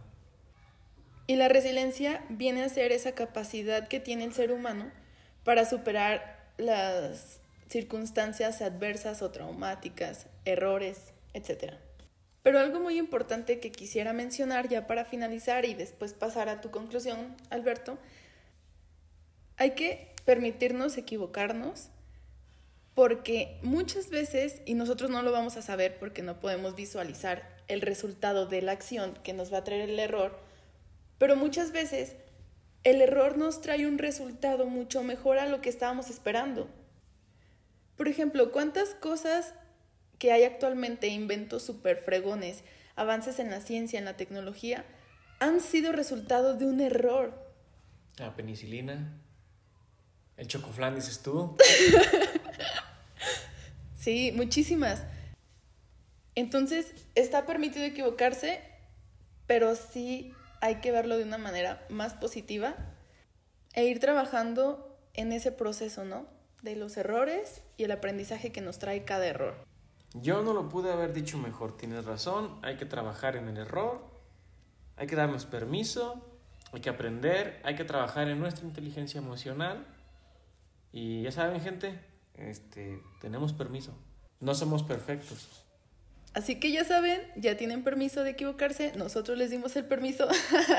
Y 1.26 1.36
la 1.36 1.48
resiliencia 1.48 2.24
viene 2.28 2.62
a 2.62 2.68
ser 2.68 2.92
esa 2.92 3.12
capacidad 3.12 3.88
que 3.88 3.98
tiene 3.98 4.24
el 4.24 4.32
ser 4.32 4.52
humano 4.52 4.92
para 5.42 5.64
superar 5.64 6.50
las 6.56 7.40
circunstancias 7.68 8.62
adversas 8.62 9.22
o 9.22 9.30
traumáticas, 9.30 10.26
errores, 10.44 11.12
etc. 11.34 11.74
Pero 12.42 12.60
algo 12.60 12.78
muy 12.78 12.96
importante 12.96 13.58
que 13.58 13.72
quisiera 13.72 14.12
mencionar 14.12 14.68
ya 14.68 14.86
para 14.86 15.04
finalizar 15.04 15.64
y 15.64 15.74
después 15.74 16.14
pasar 16.14 16.48
a 16.48 16.60
tu 16.60 16.70
conclusión, 16.70 17.34
Alberto, 17.50 17.98
hay 19.56 19.72
que 19.72 20.14
permitirnos 20.24 20.96
equivocarnos 20.96 21.90
porque 22.94 23.58
muchas 23.62 24.08
veces, 24.08 24.62
y 24.64 24.74
nosotros 24.74 25.10
no 25.10 25.22
lo 25.22 25.30
vamos 25.30 25.56
a 25.56 25.62
saber 25.62 25.98
porque 25.98 26.22
no 26.22 26.40
podemos 26.40 26.74
visualizar 26.74 27.56
el 27.68 27.82
resultado 27.82 28.46
de 28.46 28.62
la 28.62 28.72
acción 28.72 29.18
que 29.22 29.34
nos 29.34 29.52
va 29.52 29.58
a 29.58 29.64
traer 29.64 29.90
el 29.90 29.98
error, 29.98 30.38
pero 31.18 31.36
muchas 31.36 31.72
veces 31.72 32.16
el 32.84 33.02
error 33.02 33.36
nos 33.36 33.60
trae 33.60 33.86
un 33.86 33.98
resultado 33.98 34.66
mucho 34.66 35.02
mejor 35.02 35.38
a 35.38 35.46
lo 35.46 35.60
que 35.60 35.68
estábamos 35.68 36.08
esperando. 36.08 36.68
Por 37.96 38.08
ejemplo, 38.08 38.52
¿cuántas 38.52 38.90
cosas 38.94 39.54
que 40.18 40.32
hay 40.32 40.44
actualmente, 40.44 41.08
inventos 41.08 41.62
super 41.62 41.98
fregones, 41.98 42.62
avances 42.94 43.38
en 43.38 43.50
la 43.50 43.60
ciencia, 43.60 43.98
en 43.98 44.04
la 44.04 44.16
tecnología, 44.16 44.84
han 45.38 45.60
sido 45.60 45.92
resultado 45.92 46.54
de 46.54 46.64
un 46.64 46.80
error. 46.80 47.34
La 48.16 48.34
penicilina. 48.34 49.20
El 50.36 50.48
chocoflán, 50.48 50.94
dices 50.94 51.22
tú. 51.22 51.56
sí, 53.96 54.32
muchísimas. 54.34 55.04
Entonces, 56.34 56.92
está 57.14 57.46
permitido 57.46 57.86
equivocarse, 57.86 58.60
pero 59.46 59.74
sí 59.74 60.34
hay 60.60 60.76
que 60.76 60.92
verlo 60.92 61.16
de 61.16 61.24
una 61.24 61.38
manera 61.38 61.86
más 61.88 62.14
positiva 62.14 62.76
e 63.72 63.84
ir 63.84 64.00
trabajando 64.00 64.98
en 65.14 65.32
ese 65.32 65.52
proceso, 65.52 66.04
¿no? 66.04 66.26
De 66.62 66.76
los 66.76 66.96
errores 66.96 67.62
y 67.78 67.84
el 67.84 67.92
aprendizaje 67.92 68.52
que 68.52 68.60
nos 68.60 68.78
trae 68.78 69.04
cada 69.04 69.26
error. 69.26 69.64
Yo 70.12 70.42
no 70.42 70.52
lo 70.52 70.68
pude 70.68 70.92
haber 70.92 71.12
dicho 71.12 71.38
mejor, 71.38 71.76
tienes 71.76 72.04
razón, 72.04 72.58
hay 72.62 72.76
que 72.76 72.86
trabajar 72.86 73.36
en 73.36 73.48
el 73.48 73.56
error, 73.56 74.02
hay 74.96 75.06
que 75.06 75.16
darnos 75.16 75.46
permiso, 75.46 76.22
hay 76.72 76.80
que 76.80 76.90
aprender, 76.90 77.60
hay 77.64 77.74
que 77.74 77.84
trabajar 77.84 78.28
en 78.28 78.40
nuestra 78.40 78.66
inteligencia 78.66 79.18
emocional 79.18 79.86
y 80.92 81.22
ya 81.22 81.32
saben 81.32 81.60
gente, 81.60 81.98
este, 82.34 83.00
tenemos 83.20 83.52
permiso, 83.52 83.92
no 84.40 84.54
somos 84.54 84.82
perfectos. 84.82 85.64
Así 86.34 86.56
que 86.56 86.70
ya 86.70 86.84
saben, 86.84 87.20
ya 87.36 87.56
tienen 87.56 87.82
permiso 87.82 88.22
de 88.22 88.30
equivocarse, 88.30 88.92
nosotros 88.96 89.38
les 89.38 89.50
dimos 89.50 89.74
el 89.76 89.86
permiso, 89.86 90.28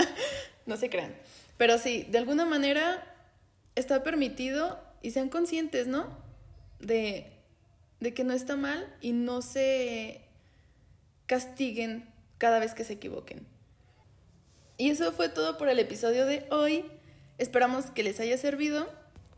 no 0.67 0.77
se 0.77 0.89
crean. 0.89 1.15
Pero 1.57 1.79
sí, 1.79 2.05
de 2.09 2.19
alguna 2.19 2.45
manera 2.45 3.03
está 3.75 4.03
permitido 4.03 4.79
y 5.01 5.11
sean 5.11 5.29
conscientes, 5.29 5.87
¿no? 5.87 6.07
De, 6.79 7.31
de 7.99 8.13
que 8.13 8.23
no 8.23 8.33
está 8.33 8.55
mal 8.55 8.95
y 9.01 9.13
no 9.13 9.41
se 9.41 10.21
castiguen 11.25 12.07
cada 12.37 12.59
vez 12.59 12.73
que 12.73 12.83
se 12.83 12.93
equivoquen. 12.93 13.47
Y 14.77 14.91
eso 14.91 15.11
fue 15.11 15.29
todo 15.29 15.57
por 15.57 15.69
el 15.69 15.79
episodio 15.79 16.25
de 16.25 16.45
hoy. 16.51 16.85
Esperamos 17.39 17.87
que 17.87 18.03
les 18.03 18.19
haya 18.19 18.37
servido. 18.37 18.87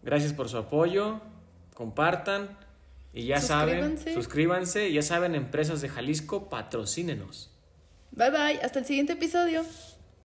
Gracias 0.03 0.33
por 0.33 0.49
su 0.49 0.57
apoyo. 0.57 1.21
Compartan. 1.73 2.57
Y 3.13 3.25
ya 3.25 3.41
saben, 3.41 3.97
suscríbanse. 3.97 4.91
Ya 4.91 5.01
saben, 5.01 5.35
empresas 5.35 5.81
de 5.81 5.89
Jalisco, 5.89 6.49
patrocínenos. 6.49 7.51
Bye 8.11 8.29
bye. 8.31 8.59
Hasta 8.61 8.79
el 8.79 8.85
siguiente 8.85 9.13
episodio. 9.13 9.63